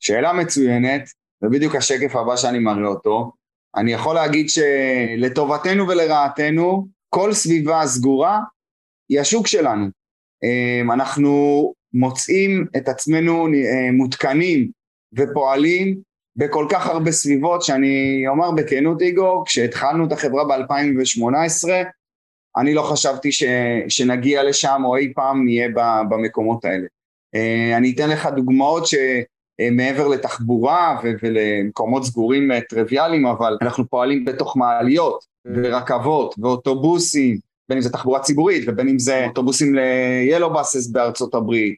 [0.00, 1.02] שאלה מצוינת,
[1.42, 3.32] ובדיוק השקף הבא שאני מראה אותו.
[3.76, 8.40] אני יכול להגיד שלטובתנו ולרעתנו, כל סביבה סגורה
[9.08, 9.86] היא השוק שלנו.
[10.44, 14.70] אה, אנחנו מוצאים את עצמנו אה, מותקנים
[15.16, 15.96] ופועלים
[16.36, 21.68] בכל כך הרבה סביבות שאני אומר בכנות איגור, כשהתחלנו את החברה ב-2018
[22.56, 23.44] אני לא חשבתי ש,
[23.88, 25.68] שנגיע לשם או אי פעם נהיה
[26.10, 26.86] במקומות האלה.
[27.34, 28.86] אה, אני אתן לך דוגמאות
[29.60, 37.38] שמעבר לתחבורה ולמקומות סגורים אה, טריוויאליים, אבל אנחנו פועלים בתוך מעליות ורכבות ואוטובוסים,
[37.68, 41.74] בין אם זה תחבורה ציבורית ובין אם זה אוטובוסים ל-Yellow Buses בארצות הברית,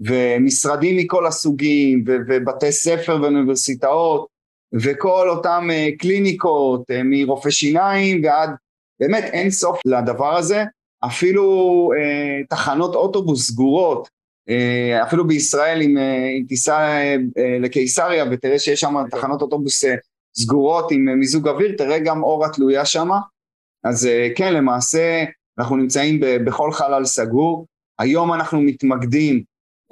[0.00, 4.26] ומשרדים מכל הסוגים, ובתי ספר ואוניברסיטאות,
[4.74, 8.50] וכל אותם אה, קליניקות, מרופא שיניים ועד
[9.00, 10.64] באמת אין סוף לדבר הזה,
[11.04, 14.17] אפילו אה, תחנות אוטובוס סגורות, אה,
[15.02, 19.94] אפילו בישראל אם, אה, תיסע אה, אה, לקיסריה ותראה שיש שם תחנות אוטובוס אה,
[20.38, 23.08] סגורות עם אה, מיזוג אוויר, תראה גם אור התלויה שם,
[23.84, 25.24] אז אה, כן למעשה
[25.58, 27.66] אנחנו נמצאים בכל חלל סגור,
[27.98, 29.42] היום אנחנו מתמקדים,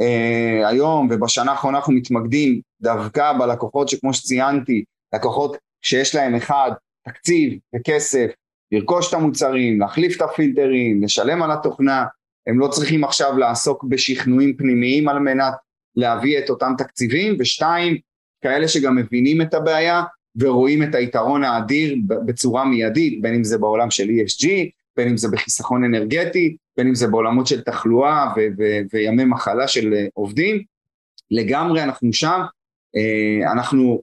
[0.00, 6.70] אה, היום ובשנה האחרונה אנחנו מתמקדים דווקא בלקוחות שכמו שציינתי, לקוחות שיש להם אחד,
[7.08, 8.26] תקציב וכסף
[8.72, 12.04] לרכוש את המוצרים, להחליף את הפילטרים, לשלם על התוכנה,
[12.46, 15.54] הם לא צריכים עכשיו לעסוק בשכנועים פנימיים על מנת
[15.96, 17.96] להביא את אותם תקציבים, ושתיים,
[18.42, 20.02] כאלה שגם מבינים את הבעיה
[20.36, 24.48] ורואים את היתרון האדיר בצורה מיידית, בין אם זה בעולם של ESG,
[24.96, 29.68] בין אם זה בחיסכון אנרגטי, בין אם זה בעולמות של תחלואה ו- ו- וימי מחלה
[29.68, 30.62] של עובדים,
[31.30, 32.40] לגמרי אנחנו שם,
[32.96, 34.02] אה, אנחנו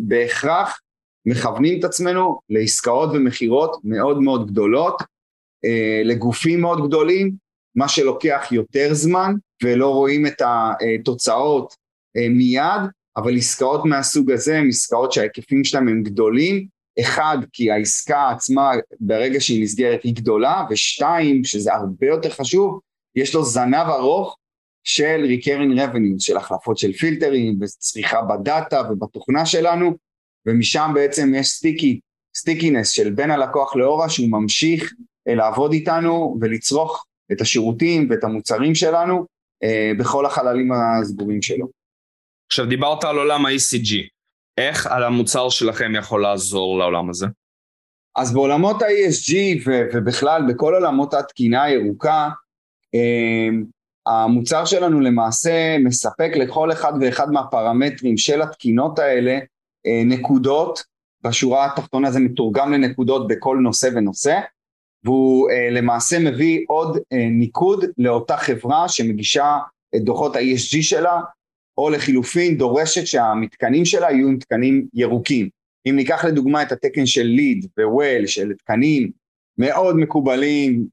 [0.00, 0.80] בהכרח
[1.26, 5.02] מכוונים את עצמנו לעסקאות ומכירות מאוד מאוד גדולות,
[5.64, 7.32] אה, לגופים מאוד גדולים,
[7.74, 11.74] מה שלוקח יותר זמן ולא רואים את התוצאות
[12.16, 16.66] אה, מיד, אבל עסקאות מהסוג הזה הן עסקאות שההיקפים שלהם הם גדולים,
[17.00, 22.80] אחד כי העסקה עצמה ברגע שהיא נסגרת היא גדולה, ושתיים, שזה הרבה יותר חשוב,
[23.16, 24.36] יש לו זנב ארוך
[24.84, 29.96] של recurring revenue, של החלפות של פילטרים וצריכה ב-data ובתוכנה שלנו,
[30.46, 32.00] ומשם בעצם יש sticky,
[32.36, 34.92] stickiness של בין הלקוח לאורה שהוא ממשיך
[35.34, 39.26] לעבוד איתנו ולצרוך את השירותים ואת המוצרים שלנו
[39.62, 41.66] אה, בכל החללים הסגורים שלו.
[42.50, 43.94] עכשיו דיברת על עולם ה-ECG,
[44.58, 47.26] איך על המוצר שלכם יכול לעזור לעולם הזה?
[48.16, 49.34] אז בעולמות ה-ESG
[49.66, 52.28] ו- ובכלל בכל עולמות התקינה הירוקה,
[52.94, 53.48] אה,
[54.06, 59.38] המוצר שלנו למעשה מספק לכל אחד ואחד מהפרמטרים של התקינות האלה
[59.86, 60.82] אה, נקודות,
[61.24, 64.40] בשורה התחתונה זה מתורגם לנקודות בכל נושא ונושא,
[65.04, 69.58] והוא אה, למעשה מביא עוד אה, ניקוד לאותה חברה שמגישה
[69.96, 71.20] את דוחות ה-ESG שלה,
[71.78, 75.48] או לחילופין דורשת שהמתקנים שלה יהיו עם תקנים ירוקים.
[75.88, 79.10] אם ניקח לדוגמה את התקן של ליד ווול, של תקנים
[79.58, 80.86] מאוד מקובלים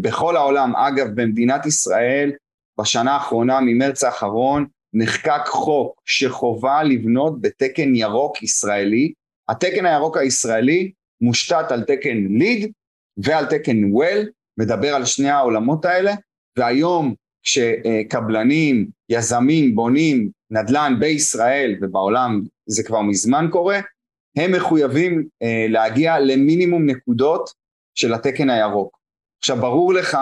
[0.00, 2.32] בכל העולם, אגב במדינת ישראל
[2.80, 9.12] בשנה האחרונה, ממרץ האחרון, נחקק חוק שחובה לבנות בתקן ירוק ישראלי,
[9.48, 12.72] התקן הירוק הישראלי מושתת על תקן ליד
[13.24, 14.28] ועל תקן וול,
[14.58, 16.14] מדבר על שני העולמות האלה,
[16.58, 23.80] והיום כשקבלנים, יזמים בונים נדל"ן בישראל ובעולם זה כבר מזמן קורה,
[24.36, 27.50] הם מחויבים אה, להגיע למינימום נקודות
[27.94, 28.98] של התקן הירוק.
[29.38, 30.18] עכשיו ברור לך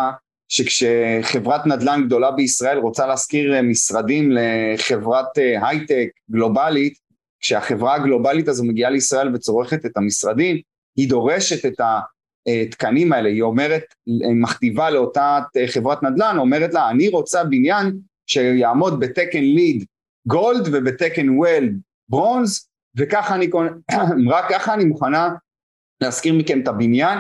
[0.49, 6.95] שכשחברת נדל"ן גדולה בישראל רוצה להשכיר אה, משרדים לחברת אה, הייטק גלובלית,
[7.41, 10.61] כשהחברה הגלובלית הזו מגיעה לישראל וצורכת את המשרדים,
[10.97, 11.81] היא דורשת את
[12.63, 19.01] התקנים האלה, היא אומרת, היא מכתיבה לאותה חברת נדל"ן, אומרת לה, אני רוצה בניין שיעמוד
[19.01, 19.85] בתקן ליד
[20.27, 21.73] גולד ובתקן וול
[22.09, 23.51] ברונז, וככה אני,
[24.35, 25.29] רק ככה אני מוכנה
[26.01, 27.19] להזכיר מכם את הבניין,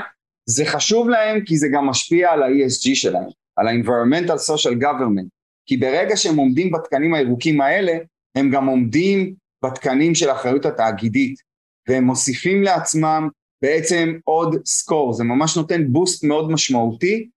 [0.49, 5.29] זה חשוב להם כי זה גם משפיע על ה-ESG שלהם, על ה-environmental social government,
[5.67, 7.93] כי ברגע שהם עומדים בתקנים הירוקים האלה,
[8.35, 11.41] הם גם עומדים בתקנים של אחריות התאגידית,
[11.88, 13.29] והם מוסיפים לעצמם
[13.62, 17.29] בעצם עוד סקור, זה ממש נותן בוסט מאוד משמעותי,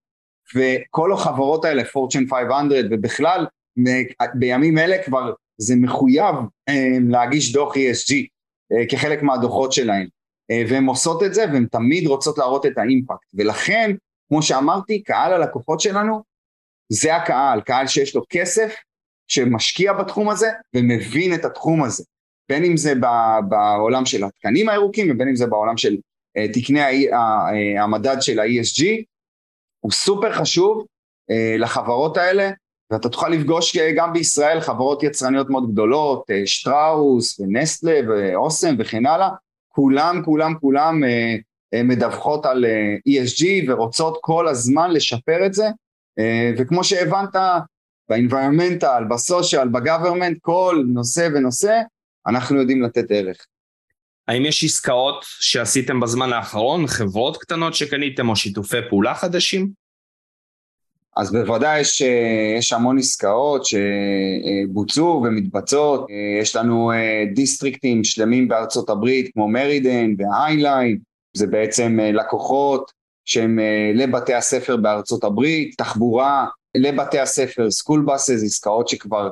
[0.55, 3.45] וכל החברות האלה, פורצ'ן 500 ובכלל,
[4.33, 6.35] בימים אלה כבר זה מחויב
[6.69, 8.13] אה, להגיש דוח ESG
[8.71, 10.07] אה, כחלק מהדוחות שלהם,
[10.51, 13.95] אה, והן עושות את זה והן תמיד רוצות להראות את האימפקט, ולכן,
[14.29, 16.23] כמו שאמרתי, קהל הלקוחות שלנו
[16.89, 18.75] זה הקהל, קהל שיש לו כסף,
[19.27, 22.03] שמשקיע בתחום הזה ומבין את התחום הזה,
[22.49, 22.93] בין אם זה
[23.49, 25.97] בעולם של התקנים הירוקים ובין אם זה בעולם של
[26.53, 27.07] תקני
[27.79, 28.85] המדד של ה-ESG,
[29.79, 30.85] הוא סופר חשוב
[31.59, 32.51] לחברות האלה
[32.91, 39.29] ואתה תוכל לפגוש גם בישראל חברות יצרניות מאוד גדולות, אה, שטראוס ונסטלה ואוסם וכן הלאה,
[39.69, 41.35] כולם כולם כולם אה,
[41.73, 42.65] אה, מדווחות על
[43.09, 45.67] ESG ורוצות כל הזמן לשפר את זה,
[46.57, 47.35] וכמו שהבנת
[48.09, 51.81] ב-environmental, בסושיאל, ב-government, כל נושא ונושא,
[52.27, 53.45] אנחנו יודעים לתת ערך.
[54.27, 59.81] האם יש עסקאות שעשיתם בזמן האחרון, חברות קטנות שקניתם או שיתופי פעולה חדשים?
[61.17, 68.47] אז בוודאי יש, אה, יש המון עסקאות שבוצעו ומתבצעות, אה, יש לנו אה, דיסטריקטים שלמים
[68.47, 70.97] בארצות הברית כמו מרידן והיינליין,
[71.33, 72.91] זה בעצם לקוחות
[73.25, 73.59] שהם
[73.93, 79.29] לבתי הספר בארצות הברית, תחבורה לבתי הספר, school buses, עסקאות שכבר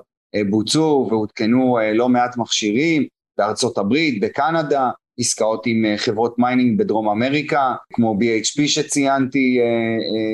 [0.50, 3.08] בוצעו והותקנו לא מעט מכשירים,
[3.40, 9.60] בארצות הברית, בקנדה, עסקאות עם חברות mining בדרום אמריקה, כמו BHP שציינתי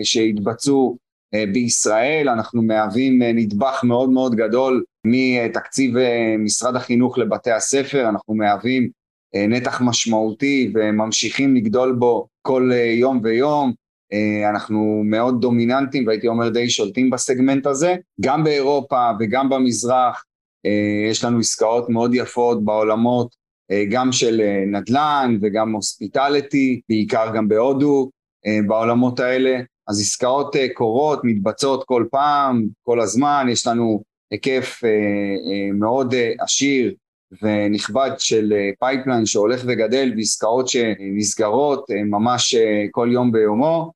[0.03, 0.97] שהתבצעו
[1.35, 8.09] אה, בישראל, אנחנו מהווים אה, נדבך מאוד מאוד גדול מתקציב אה, משרד החינוך לבתי הספר,
[8.09, 8.89] אנחנו מהווים
[9.49, 13.73] נתח משמעותי וממשיכים לגדול בו כל יום ויום,
[14.49, 20.23] אנחנו מאוד דומיננטים והייתי אומר די שולטים בסגמנט הזה, גם באירופה וגם במזרח,
[21.12, 23.36] יש לנו עסקאות מאוד יפות בעולמות
[23.91, 28.10] גם של נדל"ן וגם הוספיטליטי, בעיקר גם בהודו
[28.67, 34.89] בעולמות האלה, אז עסקאות אה, קורות, מתבצעות כל פעם, כל הזמן, יש לנו היקף אה,
[34.89, 36.93] אה, מאוד עשיר
[37.41, 42.56] ונכבד של pipeline שהולך וגדל בעסקאות שנסגרות ממש
[42.91, 43.91] כל יום ביומו.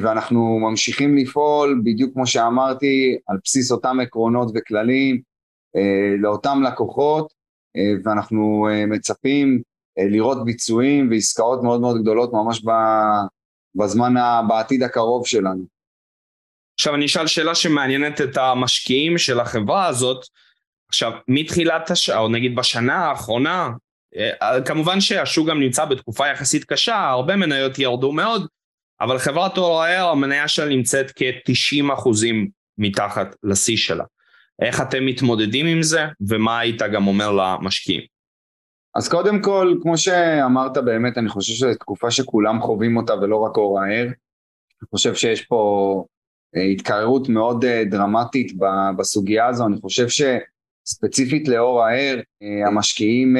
[0.00, 5.20] ואנחנו ממשיכים לפעול בדיוק כמו שאמרתי על בסיס אותם עקרונות וכללים
[6.18, 7.32] לאותם לקוחות
[8.04, 9.62] ואנחנו מצפים
[9.98, 12.62] לראות ביצועים ועסקאות מאוד מאוד גדולות ממש
[13.74, 14.14] בזמן,
[14.48, 15.64] בעתיד הקרוב שלנו.
[16.80, 20.24] עכשיו אני אשאל שאלה שמעניינת את המשקיעים של החברה הזאת,
[20.88, 23.70] עכשיו מתחילת השעה, או נגיד בשנה האחרונה,
[24.16, 28.46] אה, כמובן שהשוק גם נמצא בתקופה יחסית קשה, הרבה מניות ירדו מאוד,
[29.00, 34.04] אבל חברת אור-האר, המניה שלה נמצאת כ-90 אחוזים מתחת לשיא שלה.
[34.60, 38.02] איך אתם מתמודדים עם זה, ומה היית גם אומר למשקיעים?
[38.94, 43.56] אז קודם כל, כמו שאמרת באמת, אני חושב שזו תקופה שכולם חווים אותה ולא רק
[43.56, 44.04] אור הער.
[44.06, 46.04] אני חושב שיש פה
[46.56, 48.52] אה, התקררות מאוד אה, דרמטית
[48.98, 53.36] בסוגיה הזו, אני חושב שספציפית לאור הער, אה, המשקיעים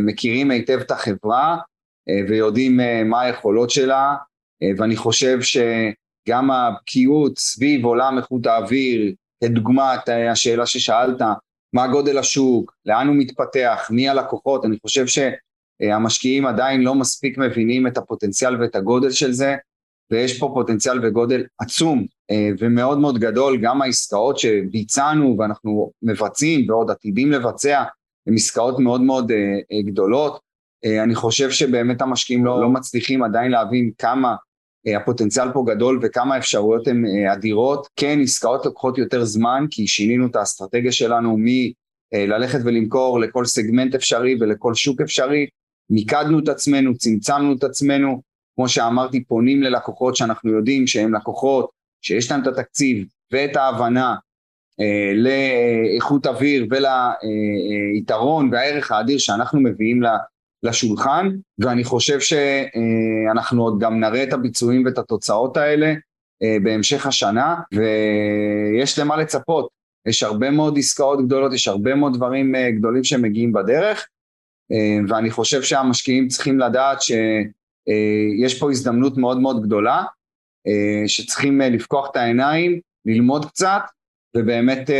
[0.00, 1.58] מכירים היטב את החברה
[2.28, 4.14] ויודעים מה היכולות שלה,
[4.78, 9.12] ואני חושב שגם הבקיאות סביב עולם איכות האוויר,
[9.44, 11.22] כדוגמת השאלה ששאלת,
[11.72, 17.86] מה גודל השוק, לאן הוא מתפתח, מי הלקוחות, אני חושב שהמשקיעים עדיין לא מספיק מבינים
[17.86, 19.56] את הפוטנציאל ואת הגודל של זה,
[20.10, 26.90] ויש פה פוטנציאל וגודל עצום אה, ומאוד מאוד גדול, גם העסקאות שביצענו ואנחנו מבצעים ועוד
[26.90, 27.84] עתידים לבצע,
[28.26, 29.36] הן עסקאות מאוד מאוד אה,
[29.72, 30.40] אה, גדולות.
[31.04, 34.36] אני חושב שבאמת המשקיעים לא, לא מצליחים עדיין להבין כמה אה,
[34.86, 37.86] הפוטנציאל פה גדול וכמה אפשרויות הן אה, אדירות.
[37.96, 44.36] כן, עסקאות לוקחות יותר זמן כי שינינו את האסטרטגיה שלנו מללכת ולמכור לכל סגמנט אפשרי
[44.40, 45.46] ולכל שוק אפשרי,
[45.90, 48.22] מיקדנו את עצמנו, צמצמנו את עצמנו,
[48.56, 51.70] כמו שאמרתי, פונים ללקוחות שאנחנו יודעים שהם לקוחות,
[52.02, 54.14] שיש להם את התקציב ואת ההבנה
[54.80, 60.02] אה, לאיכות אוויר וליתרון אה, והערך האדיר שאנחנו מביאים
[60.62, 65.94] לשולחן, ואני חושב שאנחנו עוד גם נראה את הביצועים ואת התוצאות האלה
[66.42, 69.68] אה, בהמשך השנה, ויש למה לצפות.
[70.08, 74.08] יש הרבה מאוד עסקאות גדולות, יש הרבה מאוד דברים אה, גדולים שמגיעים בדרך,
[74.72, 80.04] אה, ואני חושב שהמשקיעים צריכים לדעת שיש פה הזדמנות מאוד מאוד גדולה,
[81.06, 83.82] שצריכים לפקוח את העיניים, ללמוד קצת,
[84.36, 84.90] ובאמת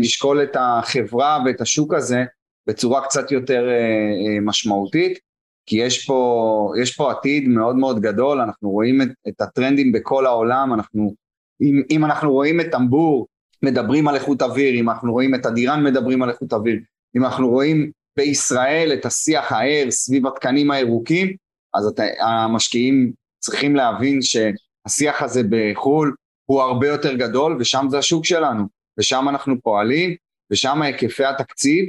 [0.00, 2.24] לשקול את החברה ואת השוק הזה
[2.66, 5.18] בצורה קצת יותר אה, אה, משמעותית,
[5.66, 10.26] כי יש פה, יש פה עתיד מאוד מאוד גדול, אנחנו רואים את, את הטרנדים בכל
[10.26, 11.14] העולם, אנחנו,
[11.62, 13.26] אם, אם אנחנו רואים את טמבור
[13.62, 16.78] מדברים על איכות אוויר, אם אנחנו רואים את אדירן מדברים על איכות אוויר,
[17.16, 21.36] אם אנחנו רואים בישראל את השיח הער סביב התקנים הירוקים,
[21.74, 26.14] אז את, המשקיעים צריכים להבין שהשיח הזה בחו"ל
[26.46, 28.64] הוא הרבה יותר גדול, ושם זה השוק שלנו,
[28.98, 30.14] ושם אנחנו פועלים,
[30.52, 31.84] ושם היקפי התקציב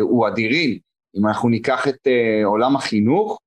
[0.00, 0.78] הוא אדירים.
[1.16, 3.38] אם אנחנו ניקח את אה, עולם החינוך,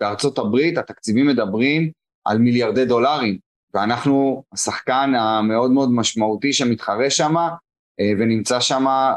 [0.00, 1.90] בארצות הברית התקציבים מדברים
[2.24, 3.38] על מיליארדי דולרים,
[3.74, 7.36] ואנחנו השחקן המאוד מאוד משמעותי שמתחרה שם
[8.00, 9.14] אה, ונמצא שם אה,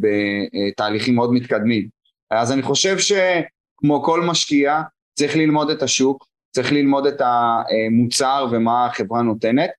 [0.00, 1.88] בתהליכים מאוד מתקדמים.
[2.30, 4.82] אז אני חושב שכמו כל משקיע
[5.18, 9.70] צריך ללמוד את השוק, צריך ללמוד את המוצר ומה החברה נותנת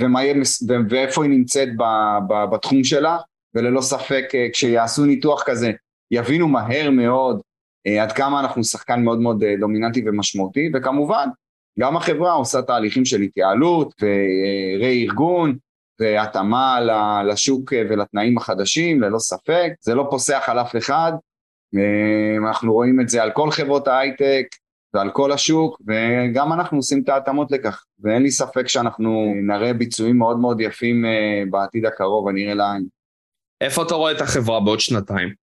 [0.00, 0.20] ומה
[0.88, 1.68] ואיפה היא נמצאת
[2.52, 3.18] בתחום שלה
[3.54, 5.72] וללא ספק כשיעשו ניתוח כזה
[6.10, 7.40] יבינו מהר מאוד
[8.00, 11.28] עד כמה אנחנו שחקן מאוד מאוד דומיננטי ומשמעותי וכמובן
[11.78, 15.56] גם החברה עושה תהליכים של התייעלות ורה-ארגון
[16.00, 16.80] והתאמה
[17.28, 21.12] לשוק ולתנאים החדשים, ללא ספק, זה לא פוסח על אף אחד,
[22.38, 24.46] אנחנו רואים את זה על כל חברות ההייטק
[24.94, 30.18] ועל כל השוק, וגם אנחנו עושים את ההתאמות לכך, ואין לי ספק שאנחנו נראה ביצועים
[30.18, 32.99] מאוד מאוד יפים אה, בעתיד הקרוב, הנראה לעין.
[33.60, 35.34] איפה אתה רואה את החברה בעוד שנתיים?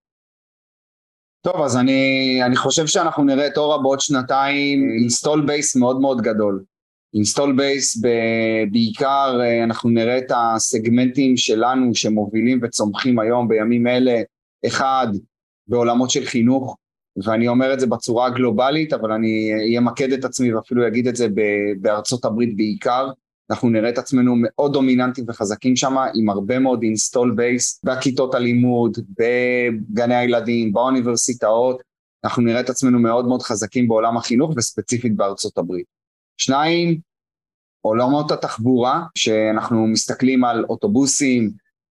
[1.40, 6.20] טוב, אז אני, אני חושב שאנחנו נראה את אורה בעוד שנתיים install base מאוד מאוד
[6.20, 6.64] גדול.
[7.14, 8.02] install base
[8.72, 14.20] בעיקר אה, אנחנו נראה את הסגמנטים שלנו שמובילים וצומחים היום בימים אלה,
[14.66, 15.06] אחד
[15.66, 16.76] בעולמות של חינוך,
[17.24, 21.26] ואני אומר את זה בצורה הגלובלית, אבל אני אמקד את עצמי ואפילו אגיד את זה
[21.80, 23.10] בארצות הברית בעיקר,
[23.50, 28.98] אנחנו נראה את עצמנו מאוד דומיננטיים וחזקים שם עם הרבה מאוד install base בכיתות הלימוד,
[29.18, 31.82] בגני הילדים, באוניברסיטאות,
[32.24, 35.86] אנחנו נראה את עצמנו מאוד מאוד חזקים בעולם החינוך וספציפית בארצות הברית.
[36.40, 36.98] שניים,
[37.80, 41.50] עולמות התחבורה, שאנחנו מסתכלים על אוטובוסים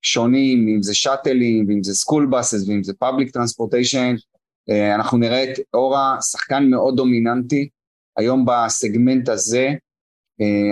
[0.03, 4.15] שונים, אם זה shuttleים, ואם זה school buses, ואם זה public transportation,
[4.95, 7.69] אנחנו נראה את אורה שחקן מאוד דומיננטי,
[8.17, 9.71] היום בסגמנט הזה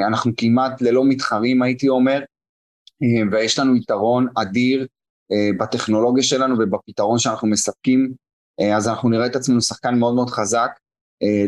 [0.06, 2.20] אנחנו כמעט ללא מתחרים הייתי אומר,
[3.02, 4.86] אה, ויש לנו יתרון אדיר
[5.58, 8.12] בטכנולוגיה שלנו ובפתרון שאנחנו מספקים,
[8.76, 10.70] אז אנחנו נראה את עצמנו שחקן מאוד מאוד חזק,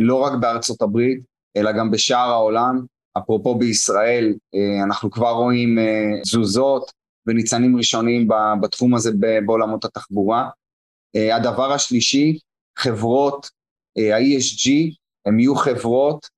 [0.01, 1.21] לא רק בארצות הברית,
[1.57, 2.85] אלא גם בשאר העולם.
[3.19, 6.93] אפרופו בישראל, אה, אנחנו כבר רואים אה, תזוזות
[7.27, 8.29] וניצנים ראשונים
[8.63, 9.11] בתחום הזה
[9.47, 10.49] בעולמות התחבורה.
[11.17, 12.39] אה, הדבר השלישי,
[12.79, 13.51] חברות
[13.99, 14.71] ה-ESG,
[15.27, 16.29] הן יהיו חברות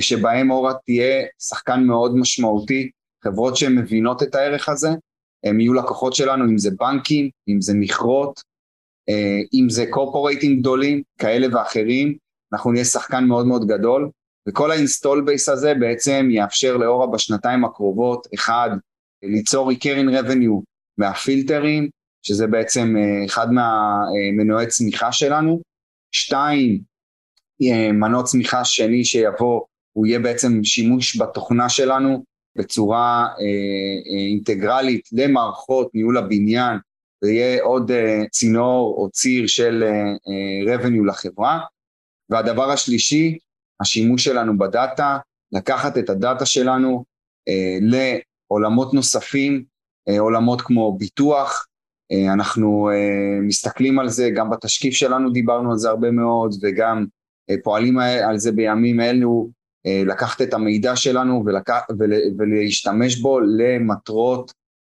[0.00, 2.90] שבהן אורה תהיה שחקן מאוד משמעותי,
[3.24, 4.88] חברות שהן מבינות את הערך הזה,
[5.44, 8.40] הם יהיו לקוחות שלנו, אם זה בנקים, אם זה מכרות,
[9.54, 12.16] אם זה corporateים גדולים, כאלה ואחרים,
[12.52, 14.10] אנחנו נהיה שחקן מאוד מאוד גדול,
[14.48, 18.70] וכל ה-install base הזה בעצם יאפשר לאורה בשנתיים הקרובות, אחד,
[19.22, 20.62] ליצור recurring revenue
[20.98, 21.88] מהפילטרים,
[22.22, 25.60] שזה בעצם אה, אחד מהמנועי צמיחה שלנו,
[26.12, 26.78] שתיים, אה,
[27.92, 29.60] מנוע צמיחה שני שיבוא,
[29.92, 32.24] הוא יהיה בעצם שימוש בתוכנה שלנו
[32.58, 36.78] בצורה אה, אינטגרלית למערכות ניהול הבניין,
[37.24, 37.90] ויהיה עוד
[38.30, 39.84] צינור או ציר של
[40.66, 41.60] revenue לחברה.
[42.30, 43.38] והדבר השלישי,
[43.80, 45.18] השימוש שלנו בדאטה,
[45.52, 47.04] לקחת את הדאטה שלנו
[47.48, 49.64] אה, לעולמות נוספים,
[50.08, 51.66] אה, עולמות כמו ביטוח,
[52.12, 56.98] אה, אנחנו אה, מסתכלים על זה, גם בתשקיף שלנו דיברנו על זה הרבה מאוד וגם
[56.98, 57.04] אה,
[57.64, 59.50] פועלים על זה בימים אלו,
[59.86, 61.70] אה, לקחת את המידע שלנו ולק...
[61.98, 62.12] ול...
[62.38, 64.52] ולהשתמש בו למטרות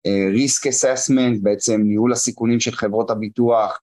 [0.07, 3.81] אה, risk assessment, בעצם ניהול הסיכונים של חברות הביטוח,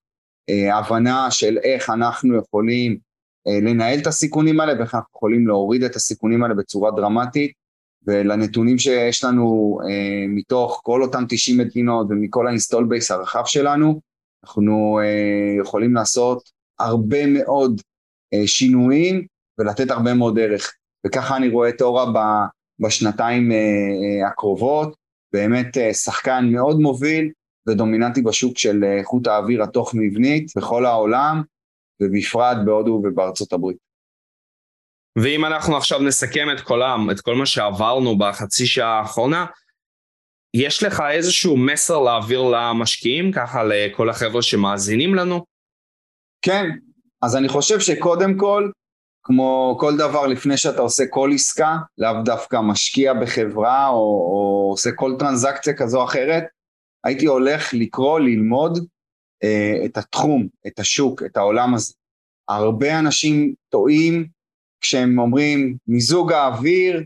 [0.49, 2.97] אה, הבנה של איך אנחנו יכולים
[3.47, 7.51] אה, לנהל את הסיכונים האלה ואיך אנחנו יכולים להוריד את הסיכונים האלה בצורה דרמטית.
[8.07, 14.01] ולנתונים שיש לנו אה, מתוך כל אותם 90 מדינות ומכל ה-install base הרחב שלנו
[14.43, 16.49] אנחנו אה, יכולים לעשות
[16.80, 17.84] הרבה מאוד אה,
[18.45, 19.25] שינויים
[19.59, 20.73] ולתת הרבה מאוד ערך
[21.07, 22.05] וככה אני רואה את אורה
[22.80, 24.95] בשנתיים אה, אה, הקרובות
[25.34, 27.32] באמת אה, שחקן מאוד מוביל
[27.69, 31.41] ודומיננטי בשוק של אה, איכות האוויר התוך מבנית בכל העולם
[32.01, 33.78] ובפרט בהודו ובארצות הברית.
[35.23, 39.45] ואם אנחנו עכשיו נסכם את כל, את כל מה שעברנו בחצי שעה האחרונה,
[40.53, 45.45] יש לך איזשהו מסר להעביר למשקיעים, ככה לכל החבר'ה שמאזינים לנו?
[46.41, 46.69] כן,
[47.22, 48.72] אז אני חושב שקודם כל,
[49.24, 54.91] כמו כל דבר לפני שאתה עושה כל עסקה, לאו דווקא משקיע בחברה או, או עושה
[54.91, 56.43] כל טרנזקציה כזו או אחרת,
[57.03, 58.88] הייתי הולך לקרוא, ללמוד
[59.43, 61.93] אה, את התחום, את השוק, את העולם הזה.
[62.49, 64.28] הרבה אנשים טועים
[64.82, 67.03] כשהם אומרים מיזוג האוויר,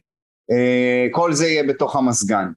[0.51, 2.51] אה, כל זה יהיה בתוך המזגן.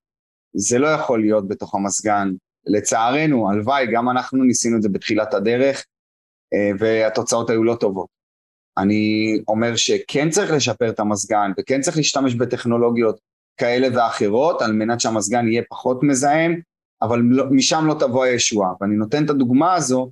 [0.57, 2.32] זה לא יכול להיות בתוך המזגן.
[2.66, 5.84] לצערנו, הלוואי, גם אנחנו ניסינו את זה בתחילת הדרך,
[6.78, 8.09] והתוצאות היו לא טובות.
[8.78, 13.20] אני אומר שכן צריך לשפר את המזגן וכן צריך להשתמש בטכנולוגיות
[13.57, 16.61] כאלה ואחרות על מנת שהמזגן יהיה פחות מזהם,
[17.02, 18.72] אבל לא, משם לא תבוא הישועה.
[18.80, 20.11] ואני נותן את הדוגמה הזו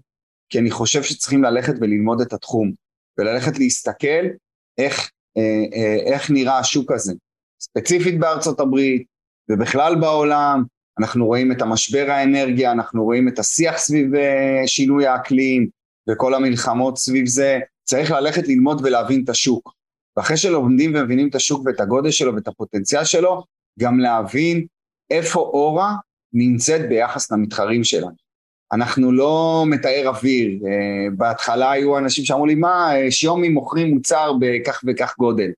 [0.49, 2.73] כי אני חושב שצריכים ללכת וללמוד את התחום,
[3.19, 4.27] וללכת להסתכל
[4.79, 7.13] איך, אה, אה, איך נראה השוק הזה.
[7.63, 9.07] ספציפית בארצות הברית
[9.51, 10.65] ובכלל בעולם,
[10.99, 15.69] אנחנו רואים את המשבר האנרגיה, אנחנו רואים את השיח סביב אה, שינוי האקלים
[16.11, 19.75] וכל המלחמות סביב זה, צריך ללכת ללמוד ולהבין את השוק.
[20.17, 23.43] ואחרי שלומדים ומבינים את השוק ואת הגודל שלו ואת הפוטנציאל שלו,
[23.79, 24.67] גם להבין
[25.11, 25.95] איפה אורה
[26.33, 28.23] נמצאת ביחס למתחרים שלנו.
[28.73, 34.33] אנחנו לא מתאר אוויר, uh, בהתחלה היו אנשים שאמרו לי מה, אה, שיומי מוכרים מוצר
[34.41, 35.51] בכך וכך גודל.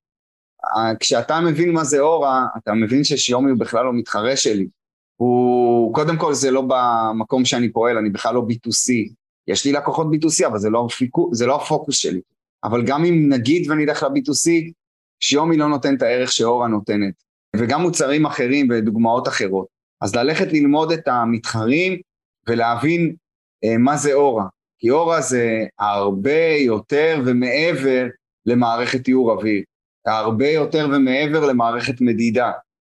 [0.65, 4.67] Uh, כשאתה מבין מה זה אורה, אתה מבין ששיומי הוא בכלל לא מתחרה שלי.
[5.17, 9.15] הוא, קודם כל זה לא במקום שאני פועל, אני בכלל לא B2C.
[9.49, 12.21] יש לי לקוחות B2C, אבל זה לא, הפיקו, זה לא הפוקוס שלי.
[12.65, 14.73] אבל גם אם נגיד ונלך ל-B2C,
[15.21, 17.15] שיומי לא נותן את הערך שאורה נותנת.
[17.57, 19.67] וגם מוצרים אחרים ודוגמאות אחרות.
[20.01, 22.01] אז ללכת ללמוד את המתחרים
[22.49, 23.15] ולהבין
[23.65, 24.45] אה, מה זה אורה.
[24.79, 28.07] כי אורה זה הרבה יותר ומעבר
[28.47, 29.63] למערכת טיהור אוויר.
[30.07, 32.53] הרבה יותר ומעבר למערכת מדידה.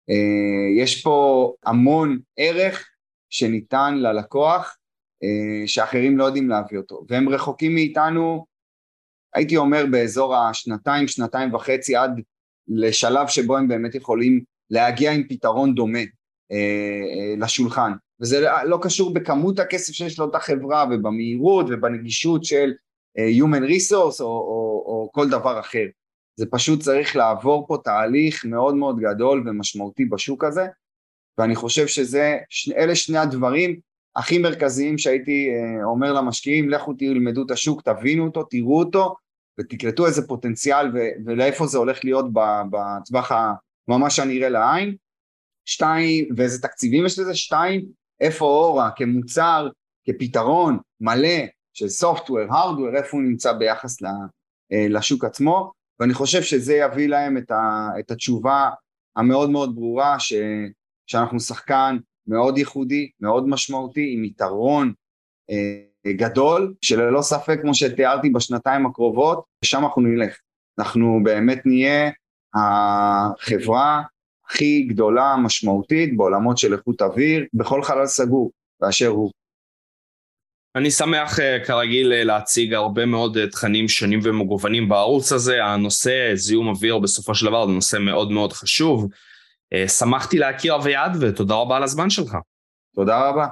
[0.09, 2.89] אה, יש פה המון ערך
[3.29, 4.77] שניתן ללקוח
[5.65, 8.45] שאחרים לא יודעים להביא אותו, והם רחוקים מאיתנו,
[9.33, 12.21] הייתי אומר באזור השנתיים, שנתיים וחצי עד
[12.67, 15.99] לשלב שבו הם באמת יכולים להגיע עם פתרון דומה
[16.51, 22.71] אה, לשולחן, וזה לא קשור בכמות הכסף שיש לאותה חברה ובמהירות ובנגישות של
[23.17, 25.85] Human Resource או, או, או כל דבר אחר.
[26.35, 30.65] זה פשוט צריך לעבור פה תהליך מאוד מאוד גדול ומשמעותי בשוק הזה,
[31.37, 32.37] ואני חושב שזה,
[32.77, 33.79] אלה שני הדברים
[34.15, 39.15] הכי מרכזיים שהייתי אה, אומר למשקיעים, לכו תלמדו את השוק, תבינו אותו, תראו אותו,
[39.59, 42.25] ותקלטו איזה פוטנציאל ו- ולאיפה זה הולך להיות
[42.71, 43.31] בטווח
[43.87, 44.95] הממש הנראה לעין.
[45.65, 47.35] שתיים, ואיזה תקציבים יש לזה?
[47.35, 47.85] שתיים,
[48.21, 49.67] איפה אורה כמוצר,
[50.05, 56.75] כפתרון מלא של software, hardware, איפה הוא נמצא ביחס אה, לשוק עצמו, ואני חושב שזה
[56.75, 58.69] יביא להם את, ה, את התשובה
[59.15, 60.33] המאוד מאוד ברורה ש,
[61.07, 61.97] שאנחנו שחקן
[62.27, 64.93] מאוד ייחודי, מאוד משמעותי, עם יתרון
[65.49, 70.37] אה, גדול, שללא ספק, כמו שתיארתי, בשנתיים הקרובות, לשם אנחנו נלך.
[70.79, 72.11] אנחנו באמת נהיה
[72.55, 74.01] החברה
[74.49, 78.51] הכי גדולה, משמעותית, בעולמות של איכות אוויר, בכל חלל סגור,
[78.81, 79.31] באשר הוא.
[80.75, 86.31] אני שמח אה, כרגיל אה, להציג הרבה מאוד אה, תכנים שונים ומגוונים בערוץ הזה, הנושא
[86.33, 89.07] זיהום אוויר בסופו של דבר זה נושא מאוד מאוד חשוב.
[89.87, 92.37] שמחתי להכיר אביעד ותודה רבה על הזמן שלך.
[92.95, 93.47] תודה רבה.